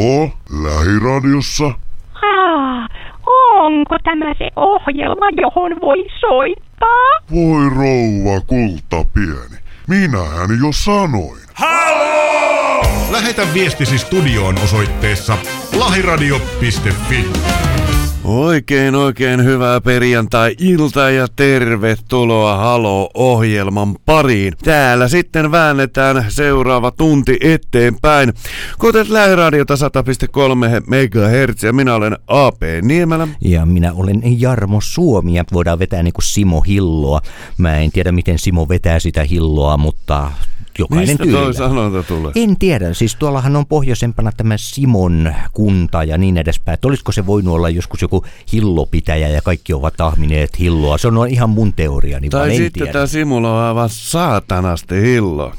[0.00, 0.30] Joo,
[0.62, 1.64] lähiradiossa.
[2.14, 2.88] Ah,
[3.56, 7.10] onko tämä se ohjelma, johon voi soittaa?
[7.30, 9.58] Voi rouva kulta pieni.
[9.88, 11.40] Minähän jo sanoin.
[11.54, 12.82] Halo!
[13.10, 15.38] Lähetä viestisi studioon osoitteessa
[15.78, 17.69] lahiradio.fi.
[18.30, 24.52] Oikein oikein hyvää perjantai-iltaa ja tervetuloa Halo-ohjelman pariin.
[24.64, 28.32] Täällä sitten väännetään seuraava tunti eteenpäin.
[28.78, 29.80] Kuten lähiradiota 100,3
[30.86, 33.28] MHz ja minä olen AP Niemelä.
[33.40, 37.20] Ja minä olen Jarmo Suomi ja voidaan vetää niin kuin Simo Hilloa.
[37.58, 40.30] Mä en tiedä miten Simo vetää sitä hilloa, mutta
[40.78, 41.52] jokainen Mistä tyylillä.
[41.52, 42.32] sanonta tulee?
[42.36, 46.74] En tiedä, siis tuollahan on pohjoisempana tämä Simon kunta ja niin edespäin.
[46.74, 50.98] Että olisiko se voinut olla joskus joku hillopitäjä ja kaikki ovat tahmineet hilloa.
[50.98, 52.92] Se on ihan mun teoriani, vaan Tai en sitten tiedä.
[52.92, 55.52] tämä Simula on aivan saatanasti hillo.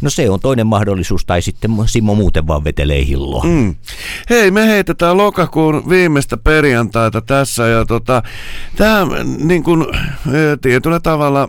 [0.00, 3.44] No se on toinen mahdollisuus, tai sitten Simo muuten vaan vetelee hilloa.
[3.44, 3.74] Mm.
[4.30, 8.22] Hei, me heitetään lokakuun viimeistä perjantaita tässä ja tota,
[8.76, 9.06] tämä
[9.38, 11.48] niin kuin eh, tietyllä tavalla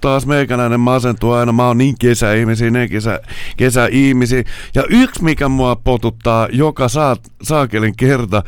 [0.00, 1.52] taas meikäläinen masentuu aina.
[1.52, 3.20] Mä oon niin kesäihmisiä, ne kesä,
[3.56, 4.44] kesäihmisiä.
[4.74, 8.42] Ja yksi, mikä mua potuttaa joka saat, saakelin kerta,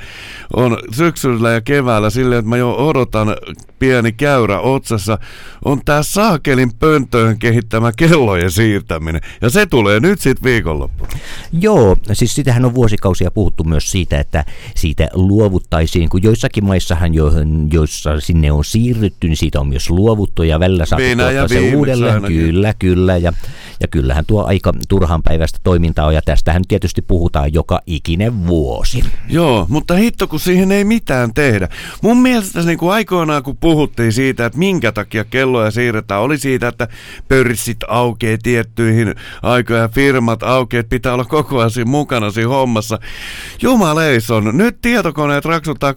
[0.56, 3.36] on syksyllä ja keväällä silleen, että mä jo odotan
[3.78, 5.18] pieni käyrä otsassa,
[5.64, 9.20] on tää saakelin pönttöön kehittämä kellojen siirtäminen.
[9.40, 11.10] Ja se tulee nyt sit viikonloppuna.
[11.52, 14.44] Joo, siis sitähän on vuosikausia puhuttu myös siitä, että
[14.76, 20.42] siitä luovuttaisiin, kun joissakin maissahan, joihin, joissa sinne on siirrytty, niin siitä on myös luovuttu
[20.42, 22.14] ja välillä saatu Venäjä tuottaa se uudelleen.
[22.14, 22.36] ainakin.
[22.36, 23.16] Kyllä, kyllä.
[23.16, 23.32] Ja,
[23.80, 29.04] ja kyllähän tuo aika turhan päivästä toimintaa on, ja tästähän tietysti puhutaan joka ikinen vuosi.
[29.28, 31.68] Joo, mutta hitto kun siihen ei mitään tehdä.
[32.02, 36.68] Mun mielestä niin kuin aikoinaan kun puhuttiin siitä, että minkä takia kelloja siirretään, oli siitä,
[36.68, 36.88] että
[37.28, 42.48] pörssit aukeaa tiettyihin aikoihin ja firmat aukeaa, että pitää olla koko ajan siinä mukana siinä
[42.48, 42.98] hommassa.
[43.62, 45.94] Jumaleison, nyt tietokoneet raksuttaa 24-7,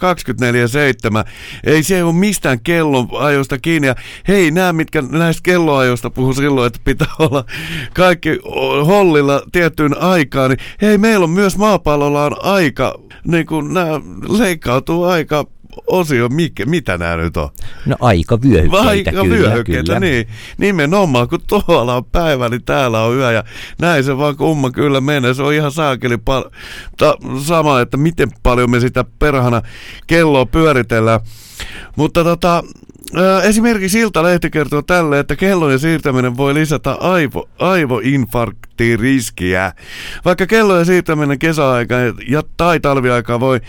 [1.63, 3.87] ei se ole mistään kelloajoista kiinni.
[3.87, 3.95] Ja
[4.27, 5.01] hei, nämä mitkä
[5.33, 7.45] näistä kelloajoista puhuu silloin, että pitää olla
[7.93, 8.39] kaikki
[8.85, 15.03] hollilla tiettyyn aikaan, niin hei, meillä on myös maapallolla on aika, niin kuin nämä leikkautuu
[15.03, 15.45] aika
[15.87, 17.49] osio, mikä, mitä nämä nyt on?
[17.85, 19.99] No aika vyöhykkeitä, Aika kyllä, vyöhykkeitä, kyllä.
[19.99, 20.27] niin.
[20.57, 23.43] Nimenomaan, kun tuolla on päivä, niin täällä on yö ja
[23.79, 25.33] näin se vaan kumma kyllä menee.
[25.33, 26.49] Se on ihan saakeli pal-
[26.97, 29.61] ta- sama, että miten paljon me sitä perhana
[30.07, 31.19] kelloa pyöritellään.
[31.95, 32.63] Mutta tota,
[33.43, 39.71] esimerkiksi Ilta-lehti kertoo tälle, että kellojen siirtäminen voi lisätä aivo, aivoinfarktiriskiä.
[40.25, 43.61] Vaikka kellojen siirtäminen kesäaikaan ja tai talviaikaan voi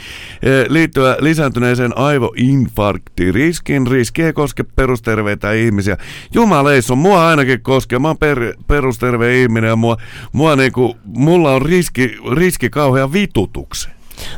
[0.69, 5.97] liittyä lisääntyneeseen aivoinfarktiriskiin, riski ei koske perusterveitä ihmisiä.
[6.35, 7.99] Jumaleissa, mua ainakin koskee.
[7.99, 9.97] Mä oon per, perusterve ihminen ja mua,
[10.33, 13.95] mua niinku, mulla on riski, riski kauhean vitutukseen.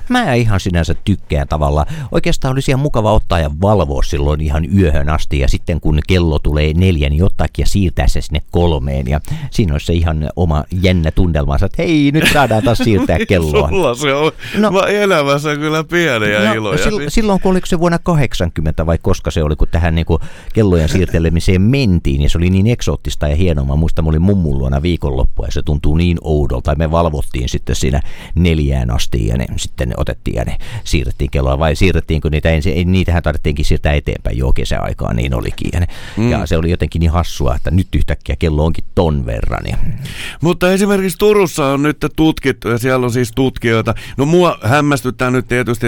[0.09, 1.87] Mä ihan sinänsä tykkään tavalla.
[2.13, 6.39] Oikeastaan olisi ihan mukava ottaa ja valvoa silloin ihan yöhön asti ja sitten kun kello
[6.39, 9.21] tulee neljän, niin ottaakin ja siirtää se sinne kolmeen ja
[9.51, 13.69] siinä olisi se ihan oma jännä tunnelma, että hei nyt saadaan taas siirtää kelloa.
[13.69, 16.79] Sulla se on no, No- elämässä kyllä pieniä iloja.
[16.85, 20.23] sil, silloin kun oliko se vuonna 80 vai koska se oli, kun tähän niin kuin
[20.55, 23.65] kellojen siirtelemiseen mentiin, ja se oli niin eksoottista ja hienoa.
[23.65, 26.71] Mä muistan, mä olin mummun luona viikonloppua ja se tuntuu niin oudolta.
[26.71, 28.01] Ja me valvottiin sitten siinä
[28.35, 31.59] neljään asti ja ne sitten otettiin ja ne siirrettiin kelloa.
[31.59, 32.73] Vai siirrettiinkö niitä ensin?
[32.73, 35.71] Ei, niitähän tarvittiinkin siirtää eteenpäin jo kesäaikaan, niin olikin.
[35.73, 36.31] Ja, ne, mm.
[36.31, 39.65] ja se oli jotenkin niin hassua, että nyt yhtäkkiä kello onkin ton verran.
[39.69, 39.77] Ja,
[40.41, 43.95] Mutta esimerkiksi Turussa on nyt tutkittu, ja siellä on siis tutkijoita.
[44.17, 45.87] No mua hämmästyttää nyt tietysti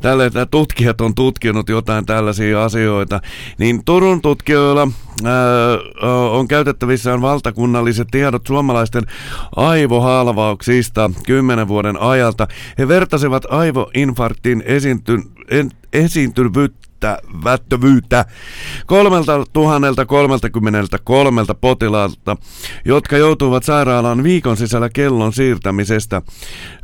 [0.00, 3.20] tälle, että tutkijat on tutkinut jotain tällaisia asioita.
[3.58, 4.88] Niin Turun tutkijoilla
[6.30, 9.02] on käytettävissään valtakunnalliset tiedot suomalaisten
[9.56, 12.48] aivohalvauksista kymmenen vuoden ajalta.
[12.78, 14.62] He vertasivat aivoinfarktin
[15.92, 18.24] esiintyvyyttä välttävyyttä
[18.86, 22.36] 3033 potilaalta,
[22.84, 26.22] jotka joutuvat sairaalaan viikon sisällä kellon siirtämisestä,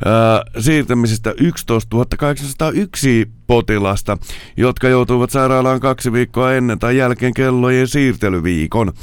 [0.05, 4.17] ää, siirtämisestä 11 801 potilasta,
[4.57, 8.93] jotka joutuvat sairaalaan kaksi viikkoa ennen tai jälkeen kellojen siirtelyviikon.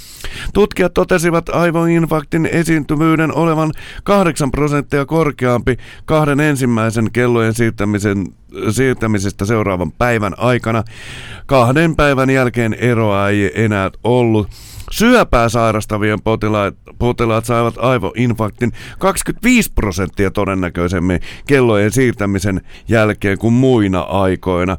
[0.55, 3.73] Tutkijat totesivat aivoinfarktin esiintyvyyden olevan
[4.05, 8.27] 8 prosenttia korkeampi kahden ensimmäisen kellojen siirtämisen
[8.71, 10.85] siirtämisestä seuraavan päivän aikana.
[11.47, 14.49] Kahden päivän jälkeen eroa ei enää ollut.
[14.95, 24.77] Syöpää sairastavien potilaat, potilaat saivat aivoinfarktin 25 prosenttia todennäköisemmin kellojen siirtämisen jälkeen kuin muina aikoina.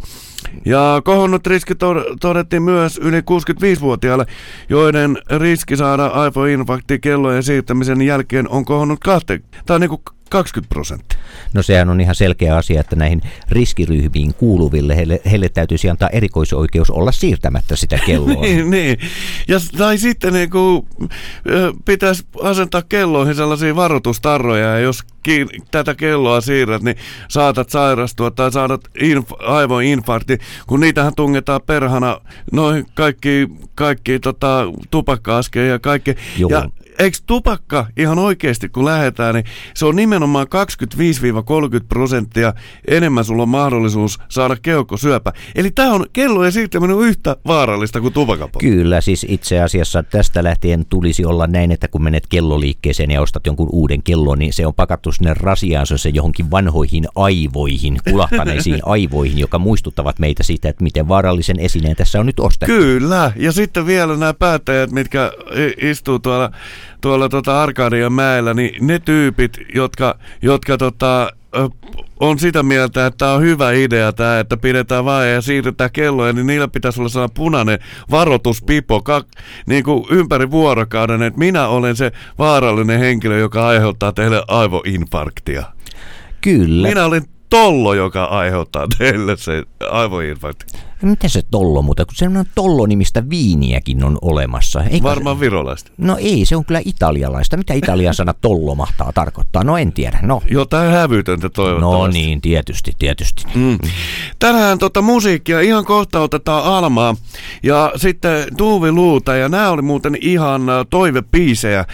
[0.65, 4.25] Ja kohonnut riski to- todettiin myös yli 65-vuotiaille,
[4.69, 11.19] joiden riski saada aivoinfarkti kellojen siirtämisen jälkeen on kohonnut kahteen, tai niin kuin 20 prosenttia.
[11.53, 16.89] No sehän on ihan selkeä asia, että näihin riskiryhmiin kuuluville heille, heille täytyisi antaa erikoisoikeus
[16.89, 18.41] olla siirtämättä sitä kelloa.
[18.45, 18.97] niin, niin.
[19.47, 20.87] Ja, tai sitten niin kuin,
[21.85, 26.97] pitäisi asentaa kelloihin sellaisia varoitustarroja, ja jos kiin, tätä kelloa siirrät, niin
[27.27, 30.37] saatat sairastua tai saatat inf- aivoinfarkti,
[30.67, 32.21] kun niitähän tungetaan perhana
[32.51, 36.15] noin kaikki, kaikki tota, tupakka-askeja ja kaikki.
[36.37, 36.49] Joo.
[36.49, 36.69] Ja
[36.99, 39.45] eikö tupakka ihan oikeasti, kun lähdetään, niin
[39.75, 40.47] se on nimenomaan
[41.81, 42.53] 25-30 prosenttia
[42.87, 45.33] enemmän sulla on mahdollisuus saada keuhkosyöpä.
[45.55, 48.59] Eli tämä on kellojen siirtäminen on yhtä vaarallista kuin tupakapoltto.
[48.59, 53.45] Kyllä, siis itse asiassa tästä lähtien tulisi olla näin, että kun menet kelloliikkeeseen ja ostat
[53.45, 59.39] jonkun uuden kellon, niin se on pakattu sinne rasiaansa se johonkin vanhoihin aivoihin, kulahtaneisiin aivoihin,
[59.39, 62.75] joka muistuttavat meitä siitä, että miten vaarallisen esineen tässä on nyt ostettu.
[62.75, 65.31] Kyllä, ja sitten vielä nämä päättäjät, mitkä
[65.81, 66.51] istuu tuolla,
[67.01, 71.31] tuolla tota Arkadian mäellä, niin ne tyypit, jotka, jotka tota,
[72.19, 76.33] on sitä mieltä, että tämä on hyvä idea tämä, että pidetään vaan ja siirretään kelloja,
[76.33, 77.79] niin niillä pitäisi olla sellainen punainen
[78.11, 79.27] varoituspipo kak,
[79.65, 85.63] niin kuin ympäri vuorokauden, että minä olen se vaarallinen henkilö, joka aiheuttaa teille aivoinfarktia.
[86.41, 86.87] Kyllä.
[86.87, 90.65] Minä olen tollo, joka aiheuttaa teille se aivoinfarkti.
[91.05, 94.83] Miten se tollo muuta, kun semmoinen tollo-nimistä viiniäkin on olemassa.
[94.83, 95.91] Eikö Varmaan virolaista.
[95.97, 97.57] No ei, se on kyllä italialaista.
[97.57, 99.63] Mitä italian sana tollo mahtaa tarkoittaa?
[99.63, 100.19] No en tiedä.
[100.21, 101.97] No, Jotain hävytöntä toivottavasti.
[101.97, 103.43] no niin, tietysti, tietysti.
[103.55, 103.77] Mm.
[104.39, 107.15] Tänään tota musiikkia ihan kohta otetaan Almaa
[107.63, 111.85] ja sitten Tuuvi Luuta ja nämä oli muuten ihan äh, toivepiisejä.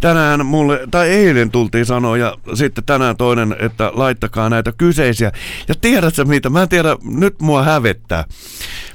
[0.00, 5.32] Tänään mulle, tai eilen tultiin sanoa ja sitten tänään toinen, että laittakaa näitä kyseisiä.
[5.68, 8.24] Ja tiedätkö mitä, mä en tiedä, nyt mua hävettää.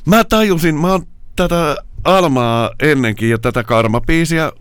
[0.05, 1.05] Mä tajusin, mä oon
[1.35, 4.51] tätä Almaa ennenkin ja tätä karmapiisiä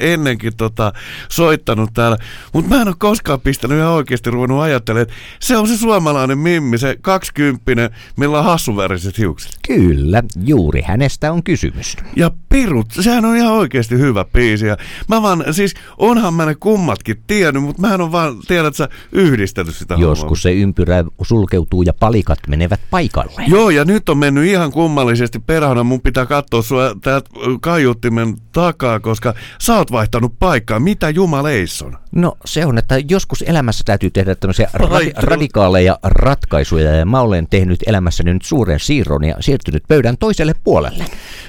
[0.00, 0.92] ennenkin tota,
[1.28, 2.16] soittanut täällä.
[2.52, 6.38] Mutta mä en ole koskaan pistänyt ihan oikeasti ruvennut ajattelemaan, että se on se suomalainen
[6.38, 9.52] mimmi, se kaksikymppinen, millä on hassuväriset hiukset.
[9.66, 11.96] Kyllä, juuri hänestä on kysymys.
[12.16, 14.66] Ja pirut, sehän on ihan oikeasti hyvä biisi.
[14.66, 14.76] Ja
[15.08, 18.88] mä vaan, siis onhan mä ne kummatkin tiennyt, mutta mä en ole vaan, tiedät sä,
[19.12, 20.10] yhdistänyt sitä hommaa.
[20.10, 23.44] Joskus se ympyrä sulkeutuu ja palikat menevät paikalle.
[23.48, 25.84] Joo, ja nyt on mennyt ihan kummallisesti perhana.
[25.84, 27.30] Mun pitää katsoa sua täältä
[27.60, 29.34] kaiuttimen takaa, koska
[29.70, 30.80] sä oot vaihtanut paikkaa.
[30.80, 31.98] Mitä jumaleisson?
[32.12, 37.46] No se on, että joskus elämässä täytyy tehdä tämmöisiä tuo- radikaaleja ratkaisuja ja mä olen
[37.50, 41.04] tehnyt elämässäni nyt suuren siirron ja siirtynyt pöydän toiselle puolelle.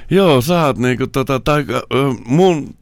[0.09, 1.65] Joo, sä oot niinku tota, tai
[2.25, 2.75] mun,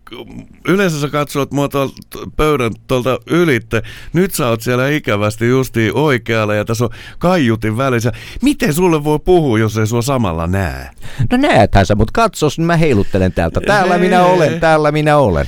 [0.68, 1.96] yleensä sä katsot mua tuolta
[2.36, 3.82] pöydän tuolta ylitte.
[4.14, 6.90] Nyt sä oot siellä ikävästi justiin oikealla ja tässä on
[7.20, 8.12] kaiutin välissä.
[8.42, 10.90] Miten sulle voi puhua, jos ei sua samalla näe?
[11.32, 13.62] No näethän sä, mutta katsos, mä heiluttelen täältä.
[13.68, 15.46] Täällä minä olen, täällä minä olen.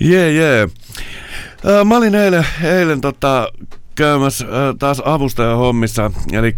[0.00, 0.68] Jee, jee.
[1.84, 3.48] Mä olin eilen, eilen tota,
[3.96, 4.46] käymässä
[4.78, 6.56] taas avustajan hommissa, eli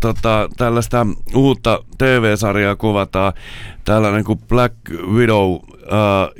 [0.00, 3.32] tota, tällaista uutta TV-sarjaa kuvataan,
[3.84, 4.74] tällainen kuin Black
[5.12, 5.56] Widow,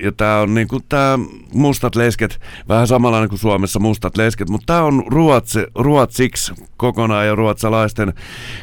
[0.03, 1.19] ja tämä on niinku tää
[1.55, 7.35] Mustat lesket, vähän samanlainen kuin Suomessa Mustat lesket, mutta tämä on ruotsi, ruotsiksi kokonaan ja
[7.35, 8.13] ruotsalaisten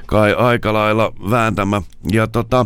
[0.06, 1.82] kai aika lailla vääntämä.
[2.12, 2.66] Ja tota,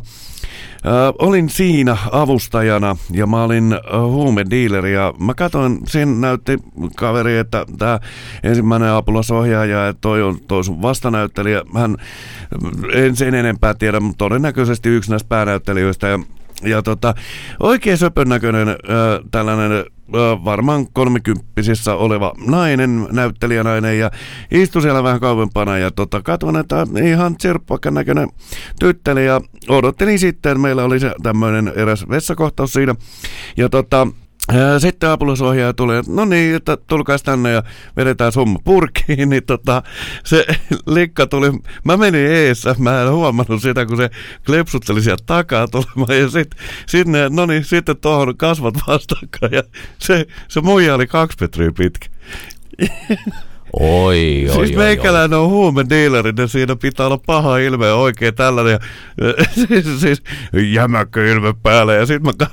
[0.86, 3.80] Ö, olin siinä avustajana ja mä olin
[4.12, 6.58] huumedealeri ja mä katsoin, sen näytti
[6.96, 8.00] kaveri, että tämä
[8.44, 11.64] ensimmäinen apulasohjaaja ja toi on toi sun vastanäyttelijä.
[11.76, 11.98] Hän,
[12.94, 16.20] en sen enempää tiedä, mutta todennäköisesti yksi näistä päänäyttelijöistä ja
[16.64, 17.14] ja tota,
[17.60, 18.76] oikein söpön näköinen ö,
[19.32, 19.86] tällainen
[20.46, 24.12] varmaan kolmekymppisissä oleva nainen, näyttelijänainen ja
[24.52, 28.30] istui siellä vähän kauempana ja tota, katson, että ihan tsirppakan näköinen
[28.80, 32.96] tytteli ja odottelin sitten, meillä oli se tämmöinen eräs vessakohtaus siinä.
[33.58, 34.08] Ja tota,
[34.80, 37.64] Sitten apulasohjaaja tulee, no niin, että tulkaas tänne ja
[37.98, 39.84] vedetään summa purkkiin, niin tota,
[40.24, 40.46] se
[40.96, 41.52] likka tuli,
[41.84, 44.10] mä menin eessä, mä en huomannut sitä, kun se
[44.46, 46.20] klepsutteli sieltä takaa tulemaan.
[46.20, 46.30] Ja
[46.86, 49.52] sit ne, no niin, sitten tuohon kasvat vastakkain.
[49.52, 49.64] Ja
[50.00, 52.08] se, se muija oli kaksi metriä pitkä.
[53.80, 58.36] Oi, oi, siis oi, meikäläinen on huumedealeri, niin siinä pitää olla paha ilme ja oikein
[58.36, 58.72] tällainen.
[58.72, 58.80] Ja,
[59.68, 60.24] siis, siis
[60.74, 62.48] jämäkkö ilme päälle ja sitten mä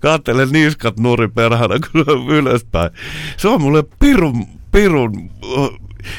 [0.00, 2.90] kattelen niskat nurin perhana, kun ylöspäin.
[3.36, 5.30] Se on mulle pirun, pirun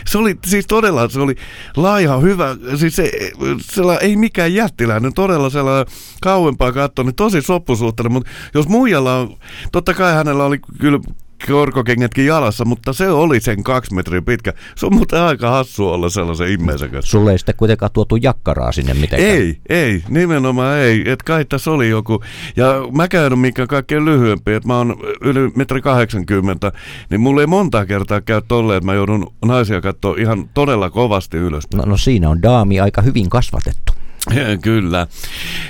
[0.08, 1.36] se oli siis todella, se oli
[1.76, 3.12] laiha, hyvä, siis se,
[3.60, 9.38] sella, ei mikään jättiläinen, todella sellainen kauempaa katsoa, niin tosi soppusuhtainen, mutta jos muijalla on,
[9.72, 11.00] totta kai hänellä oli kyllä
[11.48, 14.54] korkokengätkin jalassa, mutta se oli sen kaksi metriä pitkä.
[14.76, 17.12] Se on muuten aika hassu olla sellaisen ihmisen kanssa.
[17.12, 19.32] Sulle ei sitten kuitenkaan tuotu jakkaraa sinne mitenkään.
[19.32, 21.12] Ei, ei, nimenomaan ei.
[21.12, 22.24] Et kai tässä oli joku.
[22.56, 26.72] Ja mä käyn mikä kaikkein lyhyempi, että mä oon yli metri 80,
[27.10, 31.38] niin mulla ei monta kertaa käy tolleen, että mä joudun naisia katsoa ihan todella kovasti
[31.38, 31.64] ylös.
[31.76, 33.97] No, no siinä on daami aika hyvin kasvatettu.
[34.62, 35.08] Kyllä.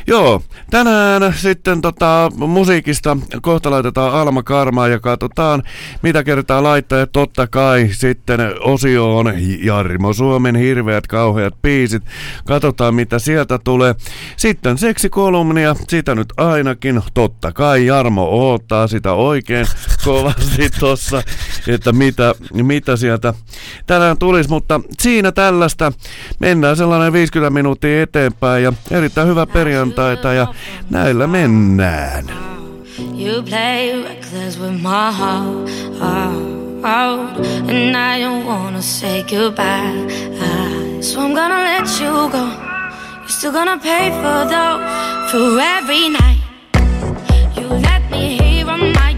[0.08, 5.64] Joo, tänään sitten tota, musiikista kohta laitetaan Alma Karmaa ja katsotaan
[6.02, 7.00] mitä kertaa laittaa.
[7.00, 12.04] Ja totta kai sitten osioon Jarmo Suomen hirveät kauheat biisit.
[12.46, 13.96] Katsotaan mitä sieltä tulee.
[14.38, 17.02] Sitten seksikolumnia, sitä nyt ainakin.
[17.14, 19.68] Totta kai Jarmo odottaa sitä oikein
[20.06, 21.24] kovasti tossa,
[21.68, 23.34] että mitä, mitä sieltä
[23.88, 24.50] tänään tulisi.
[24.50, 25.92] Mutta siinä tällaista.
[26.40, 30.48] Mennään sellainen 50 minuuttia eteenpäin eteenpäin ja erittäin hyvää perjantaita ja
[30.90, 32.26] näillä mennään.
[33.00, 35.70] You play reckless with my heart,
[36.84, 37.38] heart,
[37.70, 40.08] and I don't wanna say goodbye.
[41.02, 42.38] So I'm gonna let you go.
[42.38, 44.80] You're still gonna pay for the
[45.32, 46.42] for every night.
[47.56, 49.14] You let me hear on my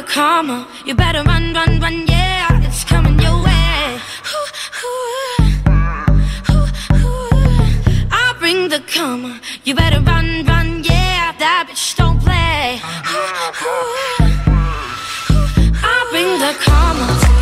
[0.00, 0.66] karma.
[0.86, 4.00] You better run, run, run, yeah, it's coming your way.
[8.10, 9.38] I'll bring the karma.
[9.64, 12.80] You better run, run, yeah, that bitch don't play.
[15.84, 17.41] I'll bring the karma.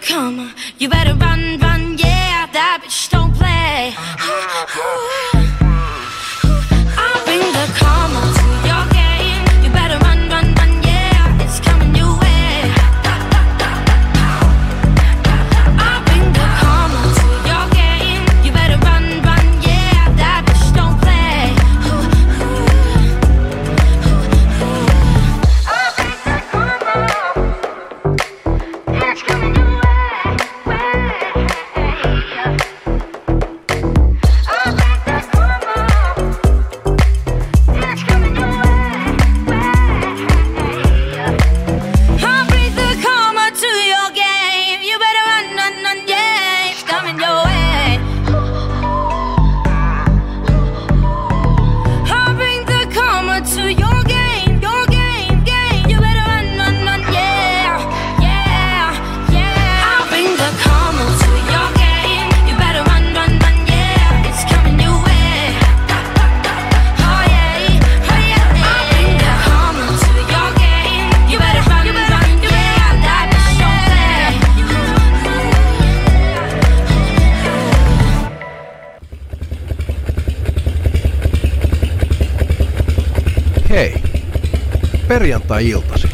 [0.00, 0.52] the.
[0.78, 3.92] You better run, run, yeah, that bitch don't play.
[3.96, 5.29] Uh-huh.
[85.50, 86.08] Perjantai-iltasi.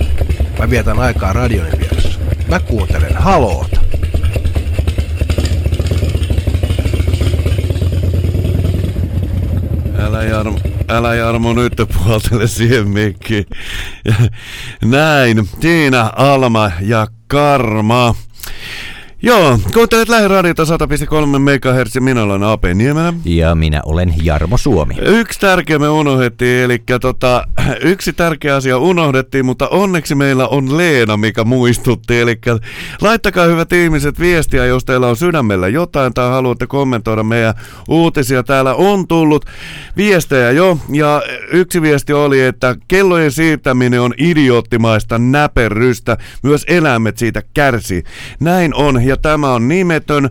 [0.59, 2.19] Mä vietän aikaa radion vieressä.
[2.49, 3.81] Mä kuuntelen haloota.
[9.99, 13.47] Älä Jarmo, älä Jarmo nyt puhaltele siihen mikkiin.
[14.85, 18.15] Näin, Tiina, Alma ja Karma.
[19.27, 20.69] Joo, kuuntelet Lähiradiota 100,3
[21.39, 23.15] MHz, minä olen AP Niemelä.
[23.25, 24.95] Ja minä olen Jarmo Suomi.
[25.01, 27.49] Yksi tärkeä me unohdettiin, eli tota,
[27.81, 32.21] yksi tärkeä asia unohdettiin, mutta onneksi meillä on Leena, mikä muistutti.
[32.21, 32.41] Eli
[33.01, 37.55] laittakaa hyvät ihmiset viestiä, jos teillä on sydämellä jotain tai haluatte kommentoida meidän
[37.89, 38.43] uutisia.
[38.43, 39.45] Täällä on tullut
[39.97, 46.17] viestejä jo, ja yksi viesti oli, että kellojen siirtäminen on idioottimaista näperrystä.
[46.43, 48.03] Myös eläimet siitä kärsii.
[48.41, 50.31] Näin on, ja tämä on nimetön.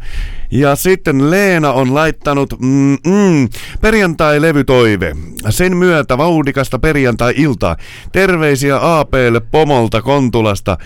[0.52, 3.50] Ja sitten Leena on laittanut mm, mm,
[3.82, 5.16] perjantai-levytoive.
[5.50, 7.78] Sen myötä vauhdikasta perjantai-iltaa.
[8.12, 10.78] Terveisiä APlle pomolta Kontulasta.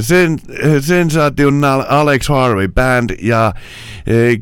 [0.00, 0.38] Sen,
[0.80, 3.52] sensational Alex Harvey Band ja
[4.06, 4.38] eh,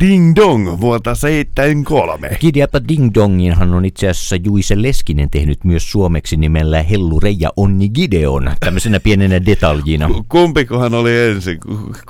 [0.00, 2.36] Ding Dong vuotta 73.
[2.38, 7.88] Kidjapa Ding Donginhan on itse asiassa Juise Leskinen tehnyt myös suomeksi nimellä Hellu Reija Onni
[7.88, 10.10] Gideon, tämmöisenä pienenä detaljina.
[10.28, 11.58] Kumpikohan oli ensin,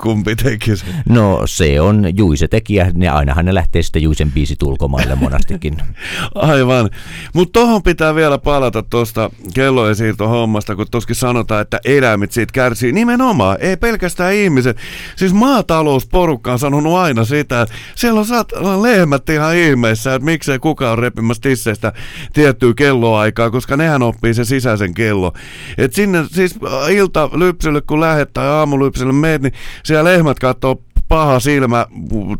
[0.01, 0.89] kumpi teki sen?
[1.09, 5.77] No se on Juise tekijä, ne ainahan ne lähtee sitten Juisen biisit ulkomaille monastikin.
[6.35, 6.89] Aivan.
[7.33, 12.91] Mutta tohon pitää vielä palata tuosta kellojen siirtohommasta, kun toskin sanotaan, että eläimet siitä kärsii.
[12.91, 14.77] Nimenomaan, ei pelkästään ihmiset.
[15.15, 18.51] Siis maatalousporukka on sanonut aina sitä, että siellä on saat
[18.81, 21.93] lehmät ihan ihmeessä, että miksei kukaan ole repimässä tisseistä
[22.33, 25.33] tiettyä kelloaikaa, koska nehän oppii se sisäisen kello.
[25.77, 26.55] Et sinne siis
[26.89, 31.85] ilta lypsylle kun lähet tai aamulypsylle meet, niin siellä lehmät katsoo paha silmä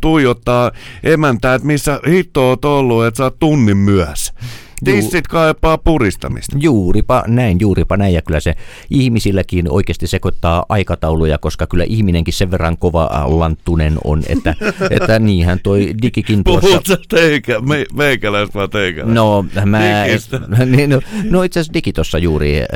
[0.01, 0.71] tuijottaa
[1.03, 4.33] emäntää, että missä hitto oot ollut, että sä oot tunnin myös.
[4.85, 6.57] Tissit kaipaa puristamista.
[6.59, 8.13] Juuripa näin, juuripa näin.
[8.13, 8.55] Ja kyllä se
[8.89, 14.55] ihmisilläkin oikeasti sekoittaa aikatauluja, koska kyllä ihminenkin sen verran kova lanttunen on, että,
[14.89, 16.69] että niinhän toi digikin tuossa...
[16.69, 19.13] Puhut sä teikä, me, meikäläistä vai teikäläistä?
[19.13, 20.39] No, mä, Digistä.
[20.65, 22.67] niin, no, no itse asiassa Digi tuossa juuri äh,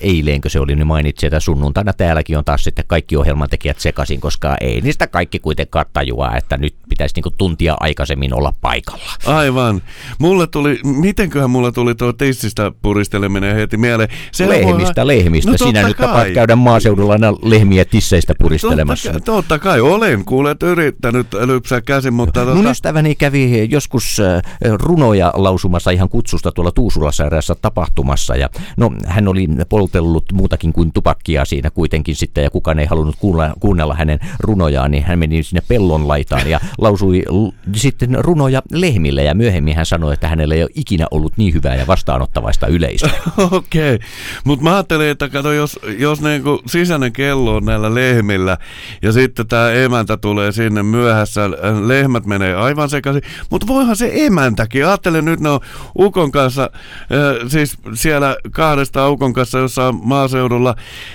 [0.00, 4.56] eilenkö se oli, niin mainitsi, että sunnuntaina täälläkin on taas sitten kaikki ohjelmantekijät sekaisin, koska
[4.60, 9.12] ei niistä kaikki kuitenkaan tajua, että nyt pitäisi niinku tuntia aikaisemmin olla paikalla.
[9.26, 9.82] Aivan.
[10.18, 14.08] Mulle tuli, mitenköhän mulle tuli tuo tissistä puristeleminen heti mieleen.
[14.38, 15.50] Voi- Lehmistä, lehmistä.
[15.50, 19.12] No Sinä nyt tapaat käydä maaseudulla aina lehmiä tisseistä puristelemassa.
[19.12, 24.42] Totta, totta kai olen kuulet yrittänyt lypsää käsin, mutta Mun tota, ystäväni kävi joskus äh,
[24.72, 28.36] runoja lausumassa ihan kutsusta tuolla Tuusulassa eräässä tapahtumassa.
[28.36, 33.16] Ja, no, hän oli poltellut muutakin kuin tupakkia siinä kuitenkin sitten, ja kukaan ei halunnut
[33.18, 38.62] kuunnella, kuunnella hänen runojaan, niin hän meni sinne pellon laitaan ja lausui l- sitten runoja
[38.72, 39.24] lehmille.
[39.24, 43.10] Ja myöhemmin hän sanoi, että hänellä ei ole ikinä ollut niin hyvää ja vastaanottavaista yleisöä.
[43.50, 44.08] Okei, okay.
[44.44, 48.58] mutta mä ajattelin, että kato, jos, jos niinku sisäinen kello on näillä lehmillä
[49.02, 51.50] ja sitten tämä emäntä tulee sinne myöhässä, äh,
[51.86, 55.60] lehmät menee aivan sekaisin, mutta voihan se emäntäkin, ajattele nyt ne on
[55.98, 60.74] Ukon kanssa, äh, siis siellä kahdesta Ukon kanssa jossain maaseudulla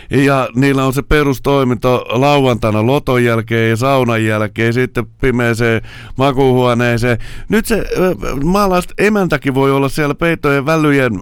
[0.10, 5.82] ja niillä on se perustoiminto lauantaina loton jälkeen ja saunan jälkeen, sitten pimeeseen
[6.18, 7.18] makuuhuoneeseen.
[7.50, 11.13] Nyt se äh, maalaiset emäntäkin voi olla siellä peittojen välyjen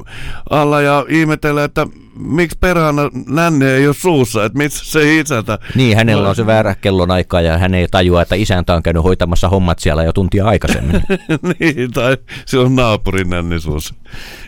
[0.50, 1.88] alla ja ihmetellä, että
[2.20, 5.60] miksi perhana nänne ei ole suussa, että missä se isäntä.
[5.76, 9.04] Niin, hänellä on se väärä kellon aika ja hän ei tajua, että isäntä on käynyt
[9.04, 11.02] hoitamassa hommat siellä jo tuntia aikaisemmin.
[11.60, 13.96] niin, tai se on naapurin nänni suussa.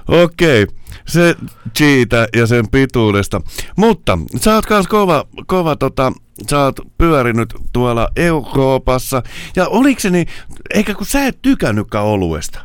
[0.07, 0.75] Okei, okay.
[1.07, 1.35] se
[1.75, 3.41] siitä ja sen pituudesta.
[3.75, 6.13] Mutta sä oot kans kova, kova tota,
[6.49, 9.23] sä oot pyörinyt tuolla Euroopassa.
[9.55, 10.27] Ja oliks se niin,
[10.73, 12.59] eikä kun sä et tykännytkään oluesta.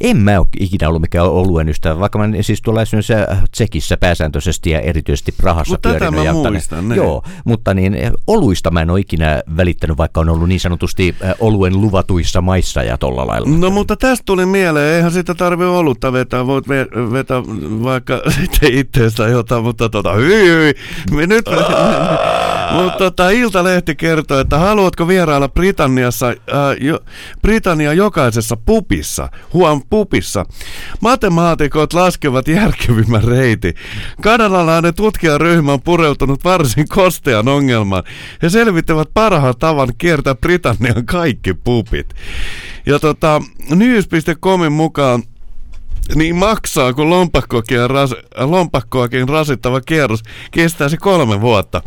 [0.00, 3.12] En mä ole ikinä ollut mikään oluen ystävä, vaikka mä siis tuolla esimerkiksi
[3.52, 6.20] Tsekissä pääsääntöisesti ja erityisesti Prahassa Mut tätä pyörinyt.
[6.20, 6.96] mä ja ottaneet- muistan, niin.
[6.96, 11.14] Joo, mutta niin eh, oluista mä en ole ikinä välittänyt, vaikka on ollut niin sanotusti
[11.20, 13.48] eh, oluen luvatuissa maissa ja tolla lailla.
[13.58, 17.42] No mutta tästä tuli mieleen, eihän sitä tarvi olutta vetää, voit ve- vetää
[17.82, 20.74] vaikka sitten itsestä jotain, mutta tota, hyi, hyi,
[21.10, 21.44] me nyt,
[22.82, 23.30] mutta tota,
[23.76, 26.98] Iltalehti kertoo, että haluatko vierailla Britanniassa, ää, jo,
[27.42, 30.46] Britannia jokaisessa pupissa, huom pupissa.
[31.00, 33.74] Matemaatikot laskevat järkevimmän reitin.
[34.22, 38.02] Kanadalainen tutkijaryhmä on pureutunut varsin kostean ongelmaan.
[38.42, 42.14] He selvittävät parhaan tavan kiertää Britannian kaikki pupit.
[42.86, 45.22] Ja tota, news.comin mukaan
[46.14, 47.06] niin maksaa, kun
[47.88, 51.82] ras, lompakkoakin rasittava kierros kestäisi kolme vuotta.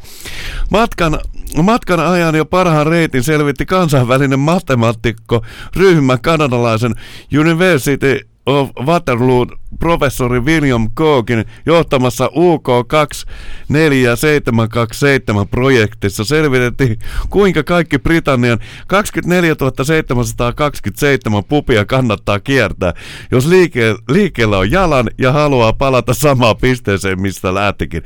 [0.69, 1.19] Matkan,
[1.63, 6.95] matkan ajan jo parhaan reitin selvitti kansainvälinen matemaatikko ryhmä kanadalaisen
[7.39, 9.45] University of Waterloo
[9.79, 16.23] professori William Koogin johtamassa UK 24727 projektissa.
[16.23, 22.93] Selvitettiin, kuinka kaikki Britannian 24 727 pupia kannattaa kiertää,
[23.31, 28.03] jos liike, liikkeellä on jalan ja haluaa palata samaan pisteeseen, mistä lähtikin.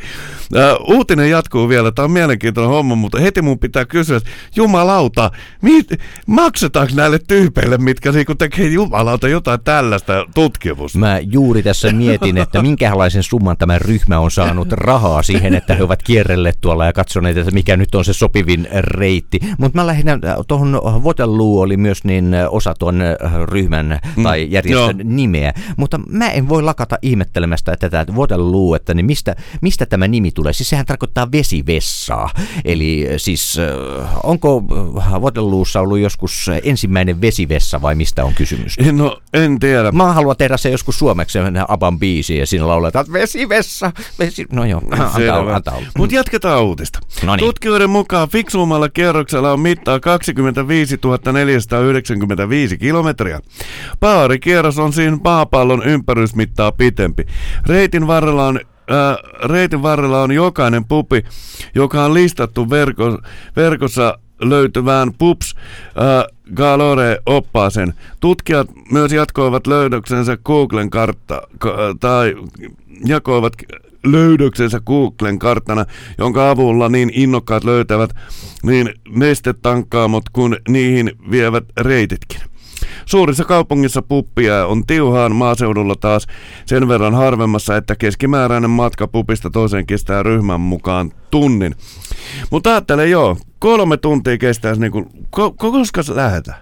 [0.56, 5.32] Ää, uutinen jatkuu vielä, tämä on mielenkiintoinen homma, mutta heti mun pitää kysyä, että jumalauta,
[5.62, 5.88] mit,
[6.28, 11.00] maksetaanko näille tyypeille, mitkä niinku tekee jumalauta jotain tällaista tutkimusta?
[11.00, 15.84] Mä juuri tässä mietin, että minkälaisen summan tämä ryhmä on saanut rahaa siihen, että he
[15.84, 19.40] ovat kierrelleet tuolla ja katsoneet, että mikä nyt on se sopivin reitti.
[19.58, 23.02] Mutta mä lähinnä tuohon Waterloo oli myös niin osa tuon
[23.46, 25.10] ryhmän tai järjestön joo.
[25.10, 25.54] nimeä.
[25.78, 30.32] Mutta mä en voi lakata ihmettelemästä tätä että Waterloo, että niin mistä, mistä tämä nimi
[30.32, 30.54] tulee.
[30.54, 32.30] Siis sehän tarkoittaa vesivessaa.
[32.66, 34.64] Eli siis äh, onko
[35.20, 38.78] Waterloossa ollut joskus ensimmäinen vesivessa vai mistä on kysymys?
[38.92, 39.92] No, en tiedä.
[39.92, 44.46] Mä haluan tehdä se joskus suomeksi, se Aban biisi ja siinä lauletaan vesivessa, vesi...
[44.52, 45.82] No joo, antaa antaa.
[45.98, 47.00] Mutta jatketaan uutista.
[47.24, 47.46] Noniin.
[47.46, 51.00] Tutkijoiden mukaan fiksummalla kierroksella on mittaa 25
[51.34, 53.40] 495 kilometriä.
[54.00, 57.26] Paarikierros on siinä maapallon ympärysmittaa pitempi.
[57.66, 58.60] Reitin varrella on
[58.90, 59.18] Ää,
[59.50, 61.24] reitin varrella on jokainen pupi,
[61.76, 63.20] joka on listattu verko,
[63.56, 65.56] verkossa löytyvään PUPS
[65.88, 67.94] äh, Galore-oppaaseen.
[68.20, 72.36] Tutkijat myös jatkoivat löydöksensä Googlen kartta, ka, tai
[73.06, 73.54] jakoivat
[74.06, 75.86] löydöksensä Googlen karttana,
[76.18, 78.10] jonka avulla niin innokkaat löytävät
[78.64, 82.42] niin nestetankkaamot kuin niihin vievät reititkin.
[83.06, 86.28] Suurissa kaupungissa puppia on tiuhaan, maaseudulla taas
[86.66, 91.76] sen verran harvemmassa, että keskimääräinen matka pupista toiseen kestää ryhmän mukaan tunnin.
[92.50, 95.00] Mutta ajattele joo, kolme tuntia kestäisi niinku,
[95.36, 96.58] ko- koska se lähetään?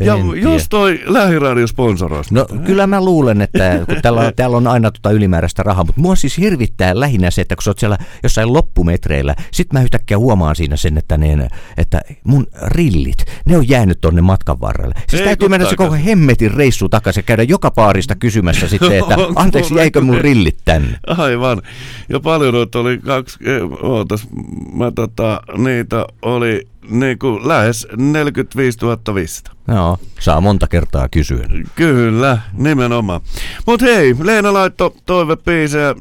[0.00, 2.34] Ja En jos toi lähiradio sponsoroisi.
[2.34, 6.00] No kyllä mä luulen, että kun täällä, on- täällä on aina tota ylimääräistä rahaa, mutta
[6.00, 10.18] mua siis hirvittää lähinnä se, että kun sä oot siellä jossain loppumetreillä, sit mä yhtäkkiä
[10.18, 14.94] huomaan siinä sen, että, ne, että mun rillit, ne on jäänyt tonne matkan varrelle.
[15.08, 18.92] Siis Ei täytyy mennä se koko hemmetin reissu takaisin ja käydä joka paarista kysymässä sitten,
[18.92, 20.98] että anteeksi jäikö mun rillit tänne?
[21.06, 21.62] Aivan.
[22.08, 24.28] Ja paljon noita oli kaksi, eh, ootas,
[24.72, 28.78] mä tota, niitä oli niinku lähes 45
[29.14, 29.54] 500.
[29.68, 31.44] Joo, saa monta kertaa kysyä.
[31.74, 33.20] Kyllä, nimenomaan.
[33.66, 35.94] Mut hei, Leena laittoi toivepiisejä,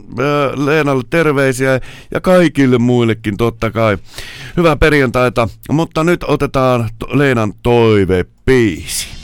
[0.55, 1.79] Leenalle terveisiä
[2.11, 3.97] ja kaikille muillekin totta kai.
[4.57, 9.18] Hyvää perjantaita, mutta nyt otetaan Leenan toivepiisi.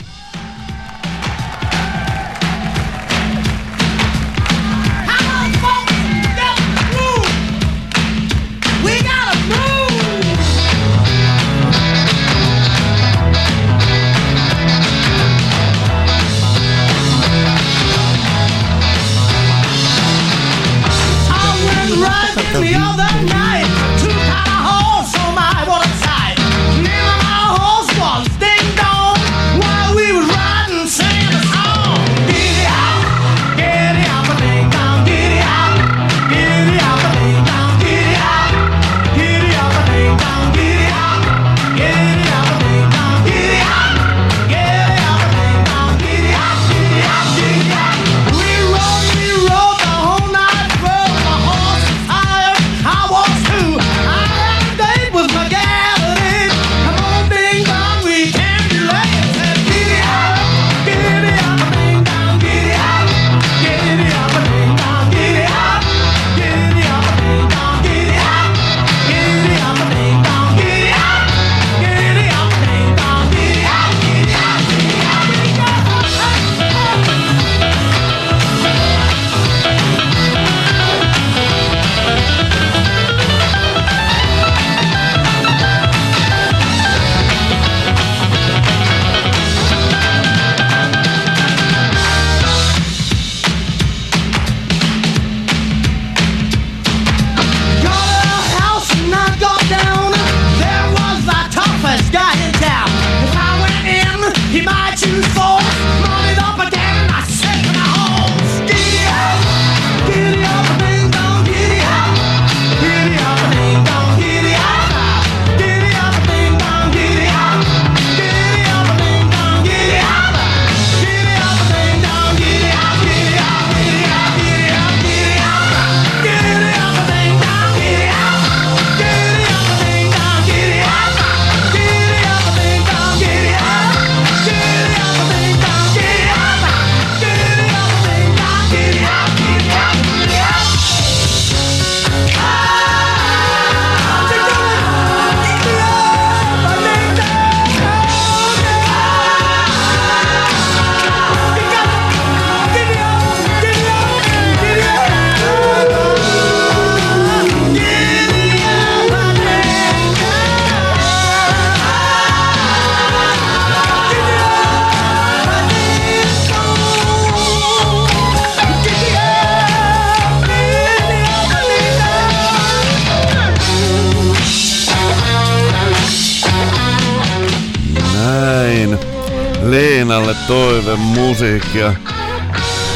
[180.76, 181.94] Leenalle toive musiikkia.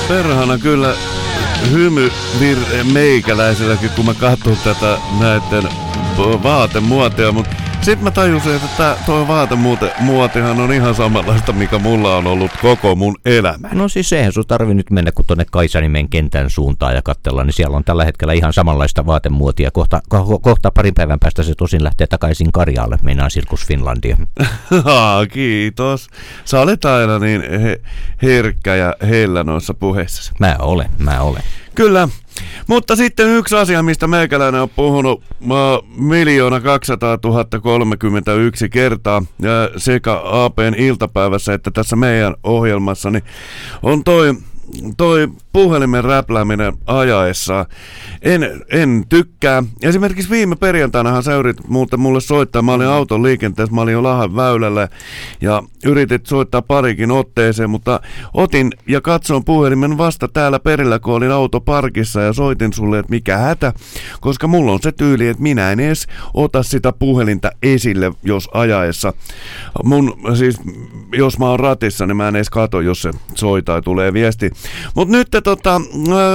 [0.09, 0.95] Perhana kyllä
[1.71, 2.13] hymy
[2.93, 5.69] meikäläisilläkin, kun mä katson tätä näiden
[6.43, 12.27] vaatemuoteja, mutta sitten mä tajusin, että tää, toi vaatemuotihan on ihan samanlaista, mikä mulla on
[12.27, 13.69] ollut koko mun elämä.
[13.73, 17.53] No siis eihän sun tarvi nyt mennä kun tonne Kaisanimen kentän suuntaan ja katsella, niin
[17.53, 19.71] siellä on tällä hetkellä ihan samanlaista vaatemuotia.
[19.71, 24.17] Kohta, ko- kohta parin päivän päästä se tosin lähtee takaisin Karjaalle, meinaan Sirkus Finlandia.
[25.33, 26.09] Kiitos.
[26.45, 27.81] Sä olet aina niin he-
[28.23, 30.33] herkkä ja heillä noissa puheissa.
[30.41, 31.43] Mä olen, mä olen.
[31.75, 32.09] Kyllä.
[32.67, 35.49] Mutta sitten yksi asia, mistä meikäläinen on puhunut uh,
[35.97, 37.19] miljoona 200
[37.63, 43.23] 031 kertaa ja sekä APn iltapäivässä että tässä meidän ohjelmassa, niin
[43.83, 44.35] on toi
[44.97, 47.67] toi puhelimen räplääminen ajaessa.
[48.23, 49.63] En, en tykkää.
[49.83, 52.63] Esimerkiksi viime perjantainahan sä yritit muuten mulle soittaa.
[52.63, 54.89] Mä olin auton liikenteessä, mä olin jo Lahan väylällä
[55.41, 58.01] ja yritit soittaa parikin otteeseen, mutta
[58.35, 63.37] otin ja katsoin puhelimen vasta täällä perillä, kun olin autoparkissa ja soitin sulle, että mikä
[63.37, 63.73] hätä,
[64.21, 69.13] koska mulla on se tyyli, että minä en edes ota sitä puhelinta esille, jos ajaessa.
[69.85, 70.57] Mun, siis,
[71.13, 74.51] jos mä oon ratissa, niin mä en edes kato, jos se soi tai tulee viesti.
[74.95, 75.81] Mutta nyt tota,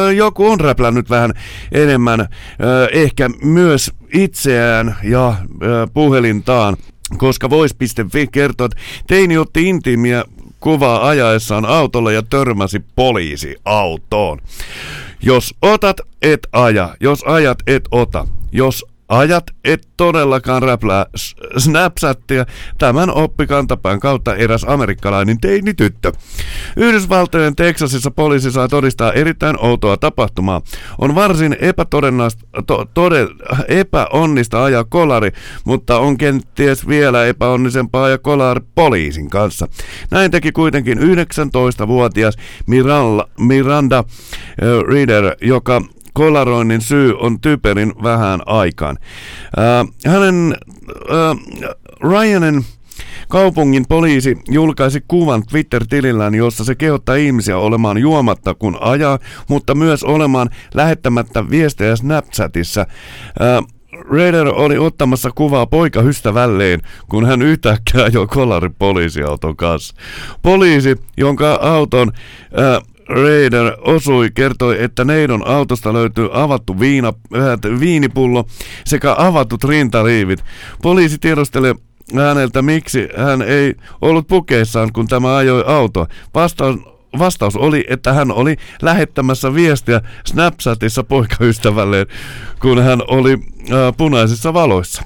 [0.08, 1.34] ö, joku on räplännyt vähän
[1.72, 2.26] enemmän, ö,
[2.92, 6.78] ehkä myös itseään ja ö, puhelintaan,
[7.18, 10.24] koska voice.fi kertoo, että teini otti intiimiä
[10.60, 14.42] kuvaa ajaessaan autolla ja törmäsi poliisiautoon.
[15.22, 16.96] Jos otat, et aja.
[17.00, 18.28] Jos ajat, et ota.
[18.52, 21.06] Jos ajat, et todellakaan räplää
[21.58, 22.46] Snapchattia.
[22.78, 26.12] Tämän oppi kantapään kautta eräs amerikkalainen teinityttö.
[26.78, 30.62] Yhdysvaltojen Teksasissa poliisi saa todistaa erittäin outoa tapahtumaa.
[30.98, 31.58] On varsin
[32.68, 33.28] to, tode,
[33.68, 35.32] epäonnista ajaa kolari,
[35.66, 39.68] mutta on kenties vielä epäonnisempaa ajaa kolari poliisin kanssa.
[40.12, 42.36] Näin teki kuitenkin 19-vuotias
[42.68, 44.04] Miranda, Miranda äh,
[44.88, 45.82] Reader, joka
[46.16, 48.98] kolaroinnin syy on typerin vähän aikaan.
[49.58, 50.56] Äh, hänen
[51.12, 51.38] äh,
[52.12, 52.66] Ryanin
[53.28, 60.04] Kaupungin poliisi julkaisi kuvan Twitter-tilillään, jossa se kehottaa ihmisiä olemaan juomatta kun ajaa, mutta myös
[60.04, 62.82] olemaan lähettämättä viestejä Snapchatissa.
[62.82, 63.66] Äh,
[64.10, 69.96] Raider oli ottamassa kuvaa poikaystävälleen, kun hän yhtäkkiä ajoi kolari poliisiauton kanssa.
[70.42, 72.12] Poliisi, jonka auton
[72.60, 78.46] äh, Raider osui, kertoi, että neidon autosta löytyy avattu viina, äh, viinipullo
[78.86, 80.44] sekä avatut rintariivit.
[80.82, 81.76] Poliisi tiedustelee
[82.16, 86.08] häneltä, miksi hän ei ollut pukeissaan, kun tämä ajoi auto.
[86.34, 86.80] Vastaus,
[87.20, 92.08] vastaus oli, että hän oli lähettämässä viestiä Snapchatissa poikaystävälleen,
[92.60, 95.04] kun hän oli äh, punaisissa valoissa.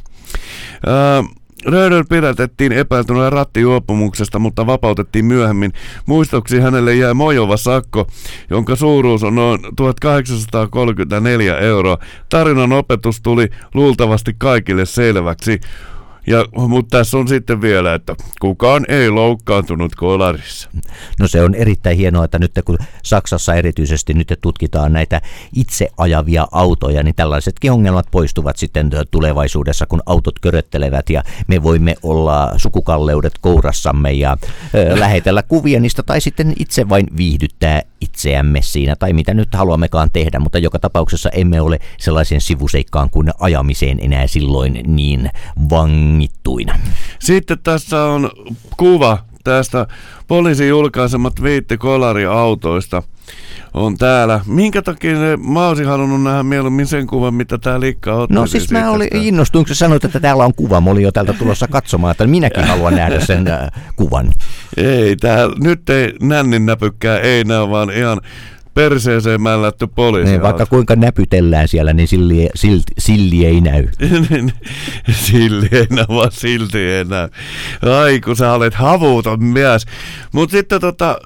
[0.88, 5.74] Äh, Röder pidätettiin epäiltynä rattijuopumuksesta, mutta vapautettiin myöhemmin.
[6.06, 8.08] Muistoksi hänelle jäi mojova sakko,
[8.50, 11.98] jonka suuruus on noin 1834 euroa.
[12.30, 15.60] Tarinan opetus tuli luultavasti kaikille selväksi.
[16.30, 20.70] Ja, mutta tässä on sitten vielä, että kukaan ei loukkaantunut kolarissa.
[21.20, 25.22] No se on erittäin hienoa, että nyt kun Saksassa erityisesti nyt tutkitaan näitä
[25.56, 31.96] itse ajavia autoja, niin tällaisetkin ongelmat poistuvat sitten tulevaisuudessa, kun autot köröttelevät ja me voimme
[32.04, 34.38] olla sukukalleudet kourassamme ja
[34.76, 40.10] ö, lähetellä kuvia niistä tai sitten itse vain viihdyttää itseämme siinä tai mitä nyt haluammekaan
[40.14, 45.32] tehdä, mutta joka tapauksessa emme ole sellaisen sivuseikkaan kuin ajamiseen enää silloin niin
[46.20, 46.80] vangittuina.
[47.20, 48.30] Sitten tässä on
[48.78, 49.88] kuva tästä
[50.28, 53.04] poliisin julkaisemat twiitti kolariautoista
[53.74, 54.40] on täällä.
[54.46, 58.34] Minkä takia mä olisin halunnut nähdä mieluummin sen kuvan, mitä tää likka otti.
[58.34, 60.82] No siis mä olin innostunut, kun sä sanoit, että täällä on kuva.
[60.82, 64.32] Mä olin jo täältä tulossa katsomaan, että minäkin haluan nähdä sen äh, kuvan.
[64.78, 68.22] Ei, tää nyt ei nännin näpykkää, ei näy, vaan ihan
[68.74, 70.32] perseeseen mällätty poliisi.
[70.32, 73.88] Niin, vaikka kuinka näpytellään siellä, niin silli, silti, silli ei näy.
[75.26, 77.30] silti ei näy, vaan silti ei näy.
[78.02, 79.86] Ai, kun sä olet havuton mies.
[80.32, 81.18] Mutta sitten tota,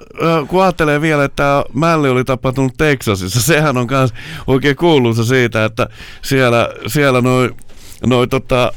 [0.48, 4.14] kun ajattelee vielä, että tämä mälli oli tapahtunut Teksasissa, sehän on myös
[4.46, 5.88] oikein kuuluisa siitä, että
[6.22, 7.50] siellä, siellä noin
[8.06, 8.72] noi tota,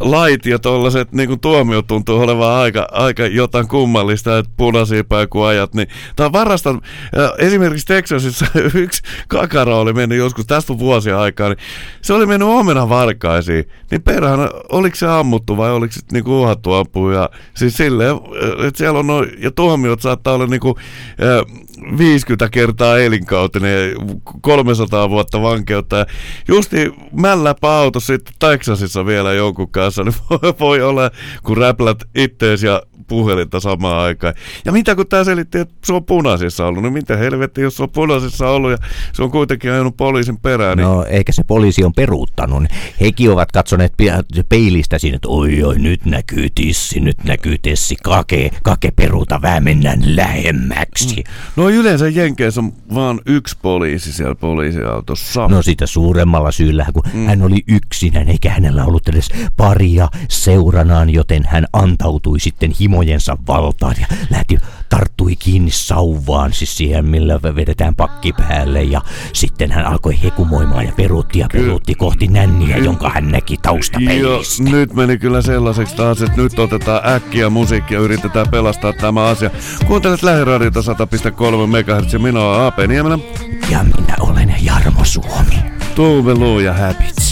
[0.00, 5.74] lait ja tollaset niin tuomiot tuntuu olevan aika, aika jotain kummallista, että punaisia kun ajat,
[5.74, 6.80] niin tää on varastan,
[7.38, 11.58] esimerkiksi Texasissa yksi kakara oli mennyt joskus, tästä on vuosia aikaa, niin
[12.02, 16.72] se oli mennyt omena varkaisiin, niin perhana, oliko se ammuttu vai oliko se niin uhattu
[16.72, 18.16] ampua, siis silleen,
[18.66, 20.74] että siellä on noin, ja tuomiot saattaa olla niin kuin,
[21.98, 23.94] 50 kertaa elinkautinen,
[24.40, 25.96] 300 vuotta vankeutta.
[25.96, 26.06] Ja
[26.48, 31.10] justi mälläpä auto sitten Texasissa vielä jonkun kanssa, niin voi, voi olla,
[31.42, 34.34] kun räplät ittees ja puhelinta samaan aikaan.
[34.64, 37.82] Ja mitä kun tää selitti, että se on punaisissa ollut, niin mitä helvetti, jos se
[37.82, 38.76] on punaisissa ollut ja
[39.12, 40.78] se on kuitenkin ajanut poliisin perään.
[40.78, 40.84] Niin...
[40.84, 42.64] No eikä se poliisi on peruuttanut.
[43.00, 43.92] Hekin ovat katsoneet
[44.48, 49.64] peilistä siinä, että oi oi nyt näkyy tissi, nyt näkyy tessi, kake, kake peruuta, vähän
[49.64, 51.24] mennään lähemmäksi.
[51.56, 55.48] No yleensä Jenkeissä on vaan yksi poliisi siellä poliisiautossa.
[55.48, 57.26] No sitä suuremmalla syyllä, kun mm.
[57.26, 63.94] hän oli yksinään, eikä hänellä ollut edes paria seuranaan, joten hän antautui sitten himojensa valtaan
[64.00, 64.58] ja lähti,
[64.88, 69.00] tarttui kiinni sauvaan, siis siihen, millä vedetään pakki päälle ja
[69.32, 74.62] sitten hän alkoi hekumoimaan ja peruutti ja peruutti kohti nänniä, jonka hän näki taustapeilistä.
[74.62, 79.24] Joo, nyt meni kyllä sellaiseksi taas, että nyt otetaan äkkiä musiikkia ja yritetään pelastaa tämä
[79.24, 79.50] asia.
[79.86, 83.18] Kuuntelet Lähiradiota 100.3 MHz, minä olen AP Niemelä,
[83.70, 85.56] Ja minä olen Jarmo Suomi.
[85.94, 87.31] Tuve ja Habits.